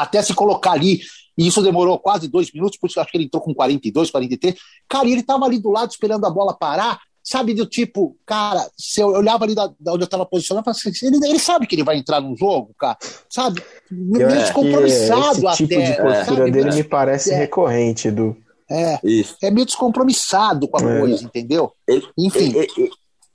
[0.04, 1.00] até se colocar ali,
[1.38, 4.10] e isso demorou quase dois minutos, por isso eu acho que ele entrou com 42,
[4.12, 4.56] 43.
[4.90, 8.66] Cara, e ele tava ali do lado esperando a bola parar, sabe, do tipo, cara,
[8.78, 11.40] se eu olhava ali da, da onde eu estava posicionado, eu falava assim, ele, ele
[11.40, 12.98] sabe que ele vai entrar num jogo, cara,
[13.30, 13.62] sabe?
[13.92, 15.92] Meio descompromissado esse tipo até.
[15.92, 16.52] de postura sabe?
[16.52, 17.38] dele me parece É.
[17.38, 18.36] recorrente, Edu.
[18.70, 19.36] É, Isso.
[19.44, 21.00] é meio descompromissado com a É.
[21.00, 21.72] coisa, entendeu?
[21.88, 22.54] Ele, Enfim.
[22.56, 22.68] ele,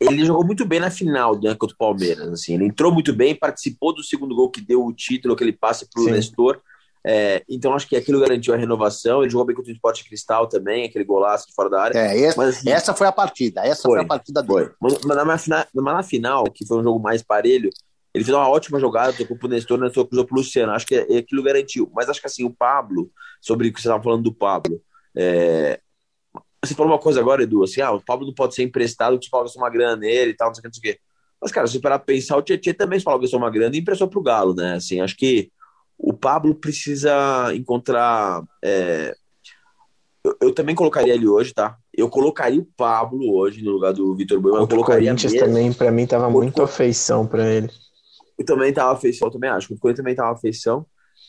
[0.06, 2.28] ele- jogou muito bem na final né, contra o Palmeiras.
[2.28, 5.88] Assim, ele entrou muito bem, participou do segundo gol que deu o título, aquele passe
[5.90, 6.12] pro Sim.
[6.12, 6.60] Nestor.
[7.04, 9.22] É, então acho que aquilo garantiu a renovação.
[9.22, 11.98] Ele jogou bem contra o Esporte Cristal também, aquele golaço de fora da área.
[11.98, 14.70] É, essa, Mas, assim, essa foi a partida, essa foi, Foi, a partida dele.
[14.80, 17.70] Mas mas na, mas na final, que foi um jogo mais parelho,
[18.14, 20.72] ele fez uma ótima jogada, tocou pro Nestor, o Nestor cruzou pro Luciano.
[20.72, 21.90] Acho que aquilo garantiu.
[21.94, 24.80] Mas acho que assim, o Pablo, sobre o que você estava falando do Pablo,
[25.16, 25.80] é,
[26.64, 29.26] você falou uma coisa agora, Edu, assim, ah, o Pablo não pode ser emprestado, que
[29.26, 30.94] o Paulo gastou uma grana nele e tal, não sei o que, não sei o
[30.94, 31.00] que.
[31.40, 33.80] Mas, cara, se você parar pra pensar, o Tietchan também Paulo gastou uma grana e
[33.80, 34.74] emprestou pro Galo, né?
[34.74, 35.50] Assim, acho que
[35.98, 38.42] o Pablo precisa encontrar.
[38.64, 39.12] é,
[40.24, 41.76] Eu, eu também colocaria ele hoje, tá?
[41.92, 45.48] Eu colocaria o Pablo hoje no lugar do Vitor Bueno, eu colocaria Corinthians mesmo.
[45.48, 47.68] também, pra mim, tava muito afeição pra ele.
[48.38, 49.74] Eu também tava afeição, eu também acho.
[49.74, 50.86] O Corinthians também tava afeição.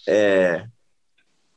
[0.08, 0.66] É...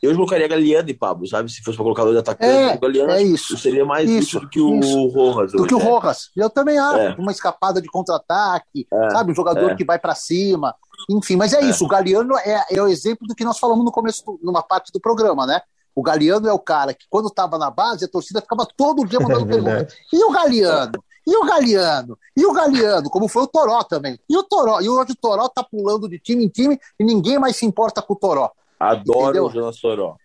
[0.02, 1.50] Eu colocaria Galeano e Pablo, sabe?
[1.50, 3.56] Se fosse pra colocar dois atacantes, É, o Galeano é isso.
[3.56, 5.08] seria mais Isso, do que o isso.
[5.08, 5.52] Rojas.
[5.52, 5.78] Do hoje, que o?
[5.78, 6.30] Rojas.
[6.36, 6.98] Eu também acho.
[6.98, 7.14] É.
[7.18, 9.32] Uma escapada de contra-ataque, É, sabe?
[9.32, 9.74] Um jogador é.
[9.74, 10.74] que vai pra cima.
[11.10, 11.64] Enfim, mas é, É.
[11.70, 11.84] isso.
[11.84, 14.92] O Galeano é, é o exemplo do que nós falamos no começo, do- numa parte
[14.92, 15.60] do programa, né?
[15.94, 19.18] O Galeano é o cara que, quando estava na base, a torcida ficava todo dia
[19.20, 19.70] É mandando pergunta.
[19.70, 19.94] verdade.
[20.12, 20.92] E o Galeano?
[21.26, 22.18] E o Galeano?
[22.36, 23.08] E o Galeano?
[23.10, 24.18] Como foi o Toró também.
[24.28, 24.80] E o Toró?
[24.80, 28.00] E hoje o Toró tá pulando de time em time e ninguém mais se importa
[28.02, 28.50] com o Toró.
[28.78, 29.46] Adoro Entendeu?
[29.46, 30.16] o Jonas Soró.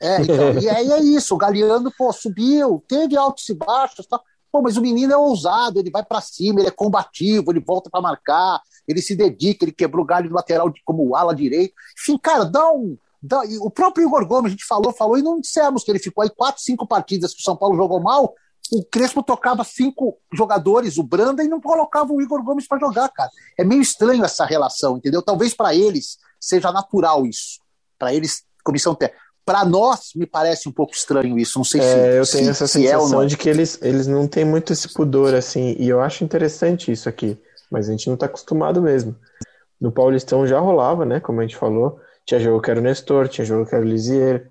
[0.00, 4.20] É, então, e aí é isso, o Galeano, pô, subiu, teve altos e baixos, tá?
[4.50, 7.90] Pô, mas o menino é ousado, ele vai pra cima, ele é combativo, ele volta
[7.90, 11.74] pra marcar, ele se dedica, ele quebrou o galho lateral como ala direito.
[12.00, 12.96] Enfim, cara, dá um.
[13.20, 16.22] Dá, o próprio Igor Gomes, a gente falou, falou, e não dissemos que ele ficou
[16.22, 18.32] aí quatro, cinco partidas que o São Paulo jogou mal.
[18.72, 23.08] O Crespo tocava cinco jogadores, o Branda, e não colocava o Igor Gomes pra jogar,
[23.08, 23.30] cara.
[23.58, 25.22] É meio estranho essa relação, entendeu?
[25.22, 27.58] Talvez pra eles seja natural isso.
[27.98, 29.20] Pra eles, comissão técnica.
[29.44, 31.58] Para nós, me parece um pouco estranho isso.
[31.58, 31.86] Não sei se.
[31.86, 33.26] É, eu se- tenho essa se é ou sensação não.
[33.26, 37.08] de que eles, eles não têm muito esse pudor, assim, e eu acho interessante isso
[37.08, 37.38] aqui,
[37.70, 39.16] mas a gente não tá acostumado mesmo.
[39.80, 43.26] No Paulistão já rolava, né, como a gente falou, tinha jogo que era o Nestor,
[43.28, 44.50] tinha jogo que era o Lisier,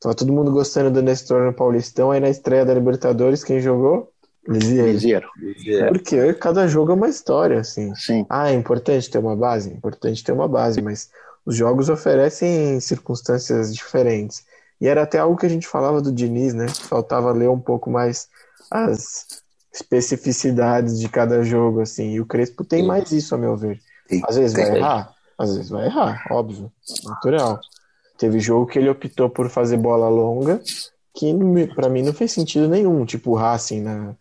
[0.00, 4.12] tava todo mundo gostando do Nestor no Paulistão, aí na estreia da Libertadores, quem jogou?
[4.48, 4.84] Lisier.
[4.86, 5.28] Ligeiro.
[5.66, 7.92] É, Porque cada jogo é uma história, assim.
[7.96, 8.24] Sim.
[8.30, 9.70] Ah, é importante ter uma base?
[9.70, 11.10] É importante ter uma base, mas
[11.46, 14.44] os jogos oferecem circunstâncias diferentes.
[14.80, 16.66] E era até algo que a gente falava do Diniz, né?
[16.68, 18.28] Faltava ler um pouco mais
[18.70, 19.24] as
[19.72, 22.12] especificidades de cada jogo, assim.
[22.12, 22.86] E o Crespo tem Sim.
[22.88, 23.80] mais isso, a meu ver.
[24.08, 24.20] Tem.
[24.28, 26.70] Às vezes vai errar, às vezes vai errar, óbvio,
[27.04, 27.60] natural.
[28.18, 30.60] Teve jogo que ele optou por fazer bola longa,
[31.14, 31.32] que
[31.74, 34.14] pra mim não fez sentido nenhum, tipo o Racing na,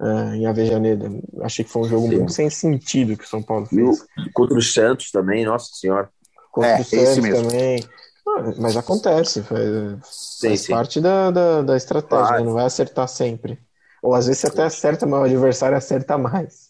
[0.00, 1.10] é, em Avejaneda.
[1.42, 2.16] Achei que foi um jogo Sim.
[2.16, 4.06] muito sem sentido que o São Paulo E o- fez.
[4.32, 6.08] Contra o Santos também, nossa senhora.
[6.50, 7.48] Contra É, o esse mesmo.
[7.48, 7.84] também.
[8.26, 9.62] Ah, Mas acontece, faz,
[10.04, 10.72] Sim, faz sim.
[10.72, 12.40] parte da, da, da estratégia, Claro.
[12.40, 12.46] né?
[12.46, 13.58] não vai acertar sempre.
[14.02, 16.68] Ou às vezes você até acerta, mas o adversário acerta mais.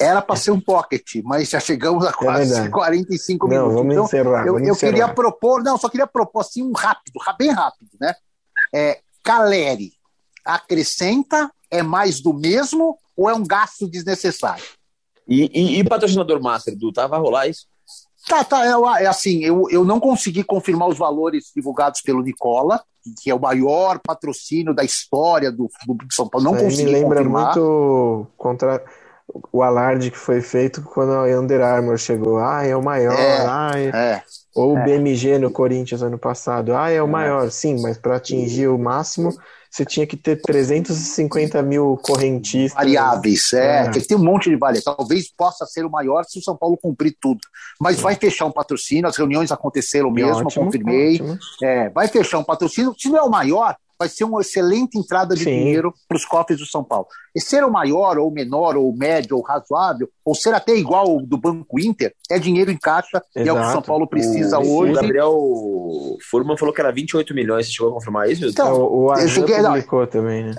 [0.00, 2.70] Era para ser um pocket, mas já chegamos a quase verdade.
[2.70, 3.74] 45 Não, minutos.
[3.74, 4.46] vamos Então, encerrar.
[4.46, 4.92] eu, vamos eu encerrar.
[4.92, 8.14] queria propor, não, só queria propor assim um rápido, bem rápido, né?
[8.74, 9.92] É, Caleri
[10.44, 14.64] acrescenta, é mais do mesmo ou é um gasto desnecessário?
[15.28, 17.06] E, e, e patrocinador master, Du, tá?
[17.06, 17.66] Vai rolar isso?
[18.28, 22.82] Tá, tá, é, é assim, eu, eu não consegui confirmar os valores divulgados pelo Nicola,
[23.22, 26.92] que é o maior patrocínio da história do, do São Paulo, não Aí me consegui
[26.92, 27.56] lembra confirmar.
[27.56, 28.84] muito contra
[29.52, 32.38] o alarde que foi feito quando a Under Armour chegou.
[32.38, 33.14] Ah, é o maior.
[33.14, 34.22] É, ah, é- É,
[34.54, 34.84] Ou o é.
[34.84, 36.74] BMG no Corinthians ano passado.
[36.74, 37.50] Ah, é o maior.
[37.50, 39.32] Sim, mas para atingir o máximo,
[39.70, 42.74] você tinha que ter 350 mil correntistas.
[42.74, 43.90] variáveis, é, É.
[43.90, 44.84] tem que ter um monte de variáveis.
[44.84, 47.40] Talvez possa ser o maior se o São Paulo cumprir tudo.
[47.80, 51.14] Mas vai fechar um patrocínio, as reuniões aconteceram mesmo, Ótimo, confirmei.
[51.14, 51.38] ótimo.
[51.62, 52.94] É, vai fechar um patrocínio.
[52.98, 55.50] Se não é o maior, vai ser uma excelente entrada de Sim.
[55.50, 57.06] dinheiro para os cofres do São Paulo.
[57.36, 61.20] E ser o maior, ou menor, ou médio, ou razoável, ou ser até igual ao
[61.20, 63.86] do Banco Inter, é dinheiro em caixa e é o que o São Exato.
[63.86, 64.92] Paulo precisa o, hoje.
[64.92, 65.34] O Gabriel
[66.30, 67.66] Furman falou que era 28 milhões.
[67.66, 68.46] Você chegou a confirmar isso?
[68.46, 70.54] Então, É, o o não, publicou também, né?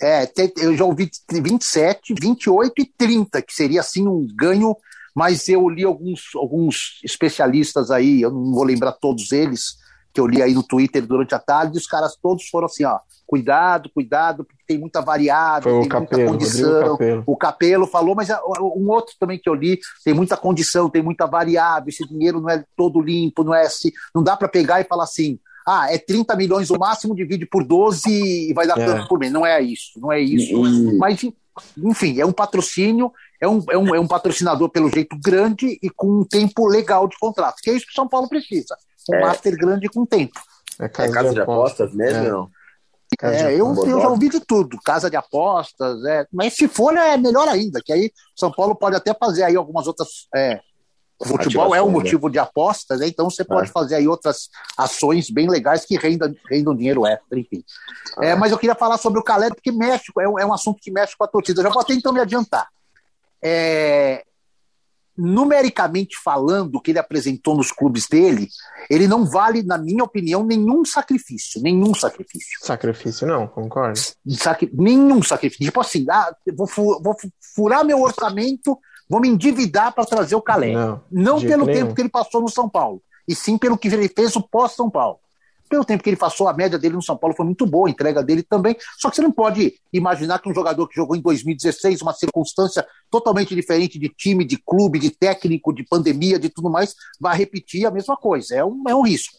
[0.00, 4.74] É, tem- eu já ouvi 27, 28 e 30, que seria assim um ganho,
[5.14, 9.76] mas eu li alguns, alguns especialistas aí, eu não vou lembrar todos eles,
[10.16, 12.84] que eu li aí no Twitter durante a tarde, e os caras todos foram assim,
[12.84, 16.92] ó, cuidado, cuidado, porque tem muita variável, Foi tem Capelo, muita condição.
[16.92, 17.22] Capelo.
[17.26, 21.26] O Capelo falou, mas um outro também que eu li, tem muita condição, tem muita
[21.26, 24.84] variável, esse dinheiro não é todo limpo, não é assim, não dá para pegar e
[24.84, 25.38] falar assim,
[25.68, 28.86] ah, é 30 milhões o máximo, divide por 12 e vai dar É.
[28.86, 29.30] tanto por mês.
[29.32, 30.54] Não é isso, não é isso.
[30.54, 31.20] E- Mas,
[31.84, 35.90] enfim, é um patrocínio, é um, é, um, é um patrocinador pelo jeito grande e
[35.90, 38.76] com um tempo legal de contrato, que é isso que o São Paulo precisa.
[39.10, 39.20] Um É.
[39.20, 40.40] master grande com tempo.
[40.78, 42.28] É É casa de apostas mesmo É.
[42.30, 42.50] não?
[43.18, 43.88] Casa de É, eu, apostas.
[43.88, 47.80] eu já ouvi de tudo, casa de apostas, é, mas se for é melhor ainda,
[47.82, 50.08] que aí São Paulo pode até fazer aí algumas outras.
[50.34, 50.60] É,
[51.18, 53.06] o futebol é um Ativações, motivo de apostas, né?
[53.06, 53.72] então você pode É.
[53.72, 57.64] fazer aí outras ações bem legais que rendam, rendam dinheiro extra, enfim.
[58.20, 60.78] É, mas eu queria falar sobre o Caleb, porque mexe, é um, é um assunto
[60.82, 61.60] que mexe com a torcida.
[61.60, 62.68] Eu já vou até então me adiantar.
[63.42, 64.24] É,
[65.16, 68.48] numericamente falando, que ele apresentou nos clubes dele,
[68.90, 71.60] ele não vale, na minha opinião, nenhum sacrifício.
[71.62, 72.58] Nenhum sacrifício.
[72.62, 73.98] Sacrifício não, concordo.
[74.28, 75.64] Sacri- nenhum sacrifício.
[75.64, 80.34] Tipo assim, ah, vou, fu- vou fu- furar meu orçamento, vou me endividar para trazer
[80.34, 80.72] o Calé.
[80.72, 81.78] Não, Não pelo nenhum.
[81.78, 84.90] tempo que ele passou no São Paulo, e sim pelo que ele fez o pós-São
[84.90, 85.18] Paulo.
[85.68, 87.90] Pelo tempo que ele passou, a média dele no São Paulo foi muito boa, a
[87.90, 88.76] entrega dele também.
[88.98, 92.86] Só que você não pode imaginar que um jogador que jogou em 2016, uma circunstância
[93.10, 97.86] totalmente diferente de time, de clube, de técnico, de pandemia, de tudo mais, vai repetir
[97.86, 98.54] a mesma coisa.
[98.54, 99.38] É um, é um risco.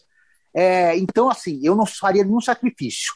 [0.54, 3.14] É, então, assim, eu não faria nenhum sacrifício.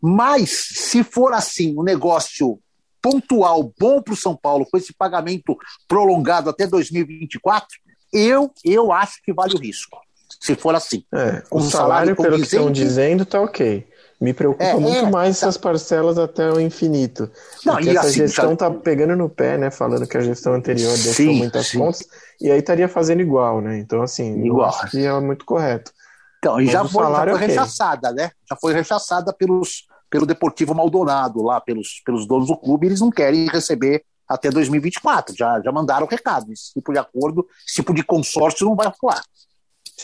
[0.00, 2.58] Mas, se for assim, um negócio
[3.00, 5.56] pontual, bom para o São Paulo, com esse pagamento
[5.88, 7.68] prolongado até 2024,
[8.12, 9.98] eu, eu acho que vale o risco.
[10.40, 11.04] Se for assim.
[11.12, 13.86] É, o um salário, salário pelo que estão dizendo, tá ok.
[14.20, 15.46] Me preocupa É, muito é, mais tá.
[15.46, 17.28] essas parcelas até o infinito.
[17.66, 19.68] Não, Porque e essa assim, gestão já- tá pegando no pé, né?
[19.70, 21.78] Falando que a gestão anterior deixou Sim, muitas sim.
[21.78, 22.06] contas,
[22.40, 23.78] e aí estaria fazendo igual, né?
[23.78, 24.68] Então, assim, Igual.
[24.68, 25.90] acho que é muito correto.
[26.38, 27.46] Então, e já foi, já foi ok.
[27.48, 28.30] rechaçada, né?
[28.48, 33.10] Já foi rechaçada pelos, pelo Deportivo Maldonado, lá, pelos, pelos donos do clube, eles não
[33.10, 35.34] querem receber até 2024.
[35.36, 36.52] Já, já mandaram o recado.
[36.52, 39.22] Esse tipo de acordo, esse tipo de consórcio não vai rolar.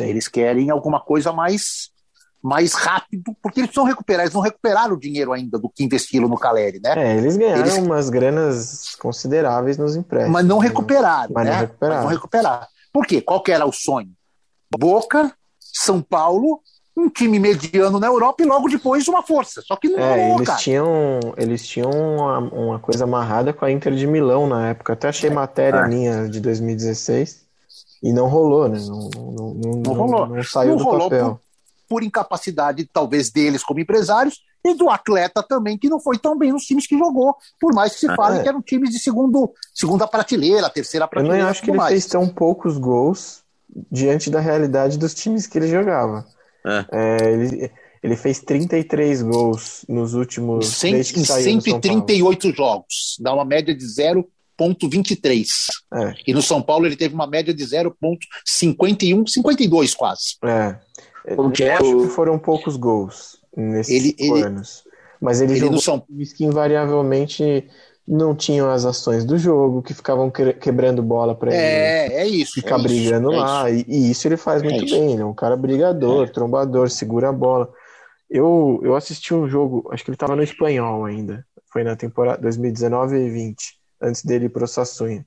[0.01, 1.91] Eles querem alguma coisa mais,
[2.43, 4.23] mais rápido, porque eles precisam recuperar.
[4.25, 6.95] Eles não recuperaram o dinheiro ainda do que investiram no Caleri, né?
[6.97, 10.33] É, eles ganharam Eles- umas granas consideráveis nos empréstimos.
[10.33, 10.69] Mas não né?
[10.69, 11.53] recuperaram, Mas né?
[11.53, 11.97] não recuperaram.
[11.97, 12.67] Mas não recuperaram.
[12.93, 13.21] Por quê?
[13.21, 14.11] Qual que era o sonho?
[14.79, 16.61] Boca, São Paulo,
[16.97, 19.63] um time mediano na Europa e logo depois uma força.
[19.65, 20.59] Só que não É, eles cara.
[20.59, 24.93] tinham, eles tinham uma, uma coisa amarrada com a Inter de Milão na época.
[24.95, 25.89] Até achei matéria É.
[25.89, 27.47] minha de 2016
[28.03, 28.79] e não rolou, né?
[28.81, 30.27] Não, não, não, não, rolou.
[30.27, 31.41] não saiu Não do rolou papel.
[31.89, 36.53] por incapacidade, talvez, deles como empresários e do atleta também, que não foi tão bem
[36.53, 38.43] nos times que jogou, por mais que se fale é.
[38.43, 41.43] que eram times de segundo, segunda prateleira, terceira Eu prateleira.
[41.45, 41.91] não acho que ele mais.
[41.91, 43.43] fez tão poucos gols
[43.91, 46.27] diante da realidade dos times que ele jogava.
[46.67, 46.87] É.
[46.93, 47.73] É, ele,
[48.03, 50.81] ele fez 33 gols nos últimos.
[50.81, 51.83] Desde que em saiu do São Paulo.
[51.83, 53.85] 138 jogos, dá uma média de
[54.59, 55.47] 0,23.
[55.95, 60.37] É, E no São Paulo ele teve uma média de 0,51, 52 quase.
[60.45, 60.77] é.
[61.37, 61.73] Como que Eu é?
[61.75, 64.83] acho que foram poucos gols nesses Ele- ele- anos.
[65.21, 67.69] Mas ele, Ele jogou no São times que invariavelmente
[68.07, 72.27] não tinham as ações do jogo, que ficavam que- quebrando bola para ele É, é
[72.27, 72.53] isso.
[72.55, 73.71] ficar é isso, brigando é lá.
[73.71, 73.85] isso.
[73.91, 74.95] E, e isso ele faz É muito isso.
[74.95, 75.13] bem.
[75.13, 77.69] Ele é um cara brigador, trombador, segura a bola.
[78.31, 81.45] Eu, eu assisti um jogo, acho que ele estava no espanhol ainda.
[81.71, 85.25] Foi na temporada 2019 e 20, antes dele ir pro Sassuolo.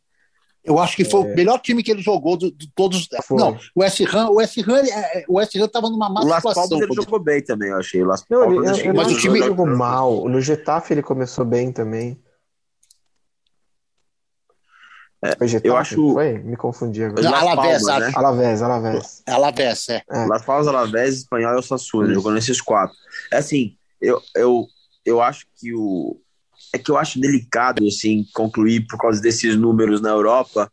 [0.63, 3.07] Eu acho que foi o melhor time que ele jogou de, de todos.
[3.23, 3.35] Foi.
[3.39, 6.21] Não, o West Ham, o West Ham, ele- é, o West Ham estava numa má
[6.21, 6.43] O Las.
[6.43, 8.03] Palmas ele jogou bem também, eu achei.
[8.03, 10.29] O Las Não, ele, Palmas achei eu mas não o que time- ele jogou mal.
[10.29, 12.21] No Getafe ele começou bem também.
[15.37, 15.67] foi Getafe?
[15.67, 16.37] eu acho- Foi?
[16.39, 17.21] Me confundi agora.
[17.21, 17.99] Não, Las Alavés, Palmas, acho.
[18.05, 18.11] né?
[18.15, 19.23] Alavés, Alavés.
[19.27, 20.03] Alavés, é.
[20.09, 20.25] É.
[20.27, 22.95] Las Palmas, Alavés, Espanhol e o Sassuolo, jogou nesses quatro.
[23.31, 24.67] É assim, eu, eu,
[25.05, 26.19] eu acho que o...
[26.73, 30.71] É que eu acho delicado, assim, concluir por causa desses números na Europa.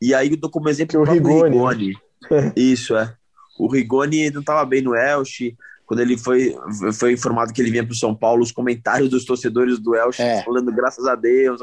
[0.00, 2.52] E aí eu dou como exemplo Que o próprio Rigoni, Rigoni.
[2.56, 3.14] Isso, é.
[3.58, 5.56] O Rigoni não estava bem no Elche.
[5.86, 6.54] Quando ele foi,
[6.92, 10.22] foi informado que ele vinha para o São Paulo, os comentários dos torcedores do Elche
[10.22, 10.42] É.
[10.44, 11.60] falando graças a Deus.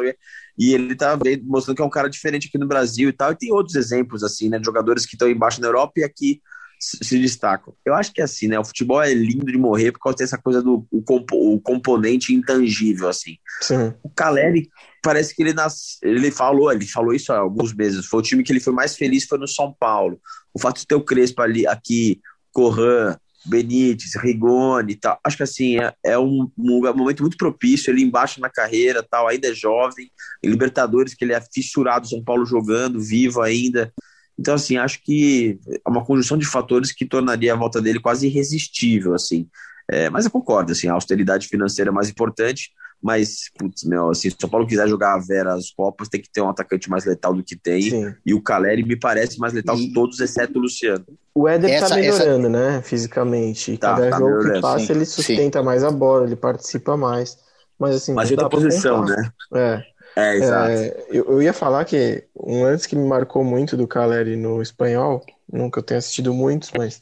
[0.58, 3.32] E ele tá mostrando que é um cara diferente aqui no Brasil e tal.
[3.32, 4.60] E tem outros exemplos, assim, né?
[4.60, 6.42] De jogadores que estão embaixo na Europa e aqui
[6.80, 7.74] se destacam.
[7.86, 8.60] Eu acho que é assim, né?
[8.60, 12.34] O futebol é lindo de morrer por causa dessa coisa do o, compo- o componente
[12.34, 13.38] intangível, assim.
[13.62, 13.94] Sim.
[14.04, 14.70] O Caleri
[15.02, 15.98] parece que ele nas...
[16.04, 18.06] ele falou, ele falou isso há alguns meses.
[18.06, 20.20] Foi o time que ele foi mais feliz foi no São Paulo.
[20.54, 22.20] O fato de ter o Crespo ali aqui,
[22.52, 23.16] Corran,
[23.46, 25.20] Benítez, Rigoni e tal.
[25.24, 29.28] Acho que assim, é, é um, um momento muito propício, ele embaixo na carreira, tal,
[29.28, 30.12] ainda é jovem,
[30.44, 33.94] em Libertadores que ele é fissurado São Paulo jogando, vivo ainda.
[34.40, 38.28] Então assim, acho que é uma conjunção de fatores que tornaria a volta dele quase
[38.28, 39.48] irresistível, assim.
[39.90, 42.72] É, mas eu concordo, assim, a austeridade financeira é mais importante,
[43.02, 46.22] mas, putz, meu, assim, se o São Paulo quiser jogar a Vera as Copas, tem
[46.22, 47.82] que ter um atacante mais letal do que tem.
[47.84, 48.14] Sim.
[48.26, 51.06] E o Caleri me parece mais letal E- que todos, exceto o Luciano.
[51.34, 52.82] O Éder Essa- tá melhorando, né?
[52.84, 53.78] Fisicamente.
[53.78, 56.98] Tá, cada tá jogo que melhorando, passa, sim, ele sustenta mais a bola, ele participa
[56.98, 57.38] mais.
[57.80, 59.32] Mas assim, Mas não outra dá posição, né?
[59.54, 59.84] É.
[60.18, 60.72] É, exato.
[60.72, 64.64] É, eu, eu ia falar que um lance que me marcou muito do Caleri no
[64.64, 67.00] espanhol, nunca eu tenho assistido muitos, mas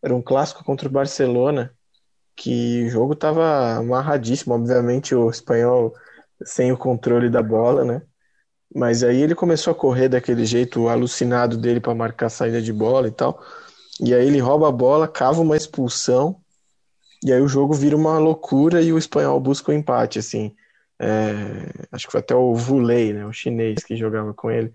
[0.00, 1.72] era um clássico contra o Barcelona,
[2.36, 5.92] que o jogo tava amarradíssimo, obviamente o espanhol
[6.44, 8.02] sem o controle da bola, né?
[8.72, 12.72] Mas aí ele começou a correr daquele jeito alucinado dele para marcar a saída de
[12.72, 13.42] bola e tal.
[14.00, 16.36] E aí ele rouba a bola, cava uma expulsão,
[17.24, 20.54] e aí o jogo vira uma loucura e o espanhol busca o empate, assim.
[21.02, 24.72] É, acho que foi até o Vulei, né, o chinês que jogava com ele,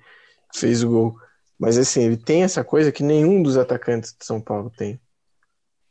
[0.54, 1.16] fez o gol.
[1.58, 5.00] Mas assim, ele tem essa coisa que nenhum dos atacantes de São Paulo tem.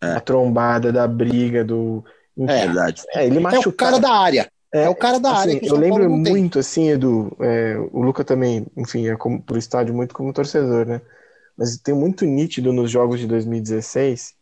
[0.03, 0.12] É.
[0.12, 2.05] A trombada da briga, do.
[2.39, 2.66] É.
[2.66, 3.03] Verdade.
[3.14, 4.51] É, ele É o cara da área.
[4.72, 6.32] É o cara da Assim, área eu São lembro não tem.
[6.32, 10.84] muito, assim, Edu, é, o Luca também, enfim, é como, pro estádio muito como torcedor,
[10.84, 11.01] né?
[11.57, 14.34] Mas tem muito nítido nos jogos de 2016,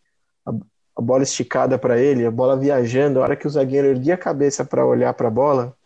[0.45, 0.51] a,
[0.97, 4.19] a bola esticada para ele, a bola viajando, a hora que o zagueiro erguia a
[4.19, 5.77] cabeça para olhar para a bola,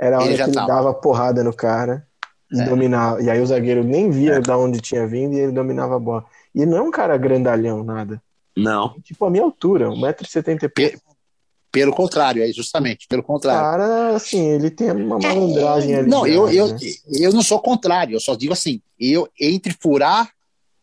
[0.00, 0.66] era a hora que ele tava.
[0.66, 2.06] dava porrada no cara
[2.50, 2.64] e É.
[2.64, 3.22] dominava.
[3.22, 6.24] E aí o zagueiro nem via da onde tinha vindo e ele dominava a bola.
[6.54, 8.20] E não é um cara grandalhão, nada.
[8.56, 8.94] Não.
[9.02, 10.68] Tipo, a minha altura, 1,70m.
[10.74, 10.98] Pe-
[11.70, 13.60] Pelo contrário, é justamente, pelo contrário.
[13.62, 16.08] cara, assim, ele tem uma malandragem ali.
[16.10, 16.78] Não, eu, eu, né?
[17.20, 20.28] eu não sou contrário, eu só digo assim, eu entre furar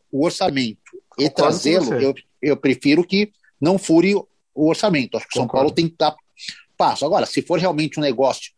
[0.09, 0.79] o orçamento
[1.19, 4.25] e Concordo trazê-lo, eu, eu prefiro que não fure o
[4.69, 5.17] orçamento.
[5.17, 5.65] Acho que o São Concordo.
[5.65, 6.15] Paulo tem que dar
[6.77, 7.05] passo.
[7.05, 8.51] Agora, se for realmente um negócio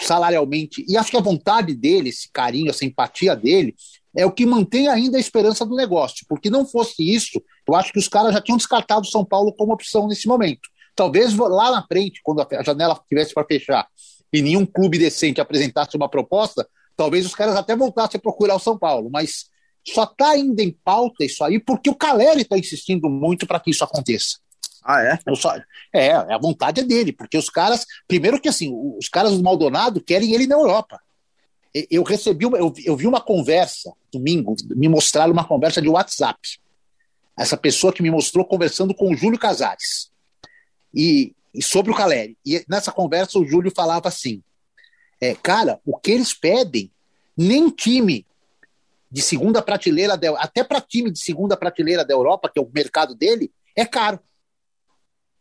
[0.00, 3.74] salarialmente, e acho que a vontade dele, esse carinho, essa empatia dele,
[4.16, 6.26] é o que mantém ainda a esperança do negócio.
[6.28, 9.72] Porque não fosse isso, eu acho que os caras já tinham descartado São Paulo como
[9.72, 10.68] opção nesse momento.
[10.94, 13.86] Talvez lá na frente, quando a janela tivesse para fechar
[14.32, 18.58] e nenhum clube decente apresentasse uma proposta, talvez os caras até voltassem a procurar o
[18.58, 19.08] São Paulo.
[19.10, 19.44] Mas
[19.86, 23.70] só está ainda em pauta isso aí porque o Caleri está insistindo muito para que
[23.70, 24.38] isso aconteça.
[24.84, 25.18] Ah, é?
[25.26, 25.54] Eu só,
[25.92, 30.00] é, a vontade é dele, porque os caras, primeiro que assim, os caras do Maldonado
[30.00, 31.00] querem ele na Europa.
[31.90, 35.88] Eu recebi, uma, eu, vi- eu vi uma conversa domingo, me mostraram uma conversa de
[35.88, 36.38] WhatsApp.
[37.38, 40.10] Essa pessoa que me mostrou conversando com o Júlio Casares
[40.94, 42.36] e, e sobre o Caleri.
[42.44, 44.42] E nessa conversa o Júlio falava assim:
[45.20, 46.90] é, cara, o que eles pedem,
[47.36, 48.26] nem time
[49.10, 52.70] de segunda prateleira, da, até para time de segunda prateleira da Europa, que é o
[52.74, 54.18] mercado dele, é caro.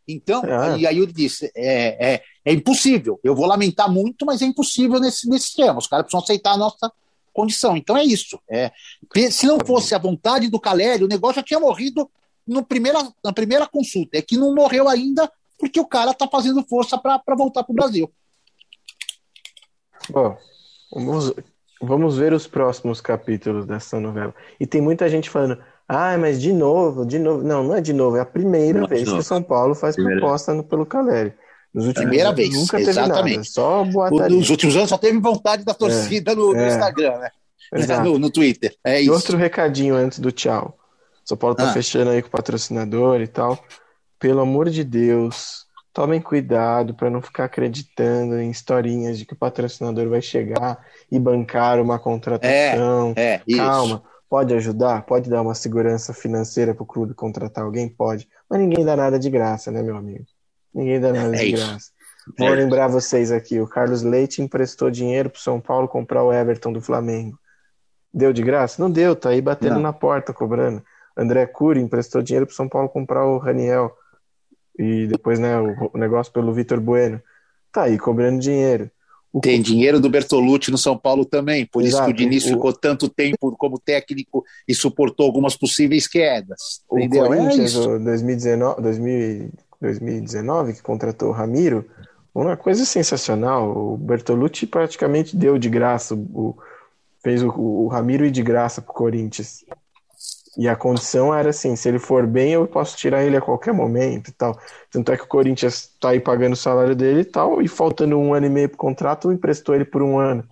[0.07, 0.77] Então, Ah.
[0.77, 3.19] e aí eu disse: é, é, é impossível.
[3.23, 5.79] Eu vou lamentar muito, mas é impossível nesse, nesse esquema.
[5.79, 6.91] Os caras precisam aceitar a nossa
[7.33, 7.75] condição.
[7.75, 8.39] Então é isso.
[8.49, 8.71] É,
[9.29, 12.09] se não fosse a vontade do Caleri, o negócio já tinha morrido
[12.47, 14.17] no primeira, na primeira consulta.
[14.17, 17.75] É que não morreu ainda porque o cara está fazendo força para voltar para o
[17.75, 18.11] Brasil.
[20.09, 20.37] Bom,
[20.91, 21.33] vamos,
[21.81, 24.33] vamos ver os próximos capítulos dessa novela.
[24.59, 27.43] E tem muita gente falando, ah, mas de novo, de novo.
[27.43, 29.95] Não, não é de novo, é a primeira Não, vez que o São Paulo faz
[29.95, 30.19] Primeira.
[30.19, 31.33] proposta no- pelo Caleri.
[31.73, 33.35] Nos últimos Primeira anos, vez, nunca teve exatamente.
[33.35, 34.37] nada, só boataria.
[34.37, 36.67] Nos últimos anos só teve vontade da torcida no, no é.
[36.67, 37.29] Instagram, né?
[38.03, 38.73] No, no Twitter.
[38.83, 39.13] É E isso.
[39.13, 40.77] outro recadinho antes do tchau.
[41.25, 41.73] São Paulo tá Ah.
[41.73, 43.59] fechando aí com o patrocinador e tal.
[44.17, 49.37] Pelo amor de Deus, tomem cuidado para não ficar acreditando em historinhas de que o
[49.37, 50.79] patrocinador vai chegar
[51.11, 53.13] e bancar uma contratação.
[53.17, 53.57] É, isso.
[53.59, 58.27] Calma, pode ajudar, pode dar uma segurança financeira pro clube contratar alguém, pode.
[58.49, 60.25] Mas ninguém dá nada de graça, né, meu amigo?
[60.73, 61.65] Ninguém dá nada É de isso.
[61.65, 61.91] graça.
[62.37, 62.55] Vou É.
[62.55, 66.81] lembrar vocês aqui, o Carlos Leite emprestou dinheiro pro São Paulo comprar o Everton do
[66.81, 67.39] Flamengo.
[68.13, 68.81] Deu de graça?
[68.81, 69.81] Não deu, tá aí batendo Não.
[69.81, 70.83] na porta cobrando.
[71.15, 73.91] André Cury emprestou dinheiro pro São Paulo comprar o Raniel.
[74.77, 77.21] E depois, né, o, o negócio pelo Vitor Bueno.
[77.71, 78.91] Tá aí cobrando dinheiro.
[79.33, 82.11] O Tem dinheiro do Bertolucci no São Paulo também, por isso que Exato.
[82.11, 86.81] o Diniz O- ficou tanto tempo como técnico e suportou algumas possíveis quedas.
[86.89, 87.25] O Entendeu?
[87.25, 87.89] É Corinthians, isso.
[87.89, 89.49] o 2019, 2000
[89.79, 91.85] 2019, que contratou o Ramiro,
[92.33, 93.69] uma coisa sensacional.
[93.93, 96.55] O Bertolucci praticamente deu de graça, o,
[97.21, 99.63] fez o, o Ramiro ir de graça pro Corinthians.
[100.57, 103.73] E a condição era assim: se ele for bem, eu posso tirar ele a qualquer
[103.73, 104.57] momento e tal.
[104.91, 108.17] Tanto é que o Corinthians tá aí pagando o salário dele e tal, e faltando
[108.17, 110.43] um ano e meio pro contrato, emprestou ele por um ano.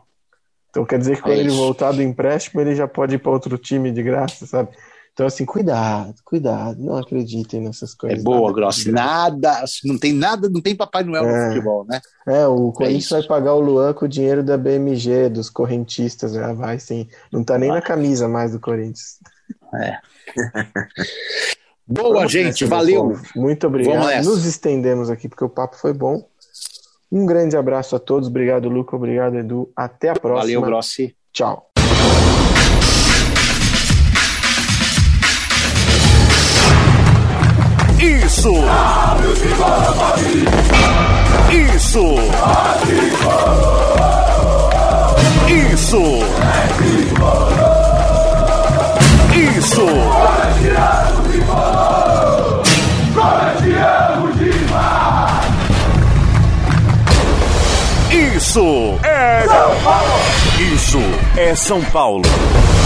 [0.69, 3.31] Então quer dizer que quando É ele voltar do empréstimo, ele já pode ir para
[3.31, 4.69] outro time de graça, sabe?
[5.13, 8.23] Então, assim, cuidado, cuidado, não acreditem nessas É coisas.
[8.23, 8.91] boa, Nada Grossi.
[8.91, 11.31] Nada, não tem nada, não tem Papai Noel É.
[11.45, 12.01] no futebol, né?
[12.27, 13.13] É, o Corinthians isso.
[13.13, 17.07] vai pagar o Luan com o dinheiro da BMG, dos correntistas, já vai sim.
[17.31, 19.17] Não tá nem na camisa mais do Corinthians.
[21.87, 23.15] Boa, Vamos gente, valeu.
[23.35, 24.25] Muito obrigado.
[24.25, 26.27] Nos estendemos aqui porque o papo foi bom.
[27.11, 28.27] Um grande abraço a todos.
[28.27, 28.95] Obrigado, Luca.
[28.95, 29.71] Obrigado, Edu.
[29.75, 30.41] Até a próxima.
[30.41, 31.15] Valeu, Grossi.
[31.31, 31.69] Tchau.
[37.99, 38.51] Isso!
[41.51, 42.15] Isso!
[45.47, 47.64] Isso!
[49.65, 49.81] Isso!
[58.11, 60.19] Isso é São Paulo!
[60.59, 60.99] Isso
[61.35, 62.84] é São Paulo!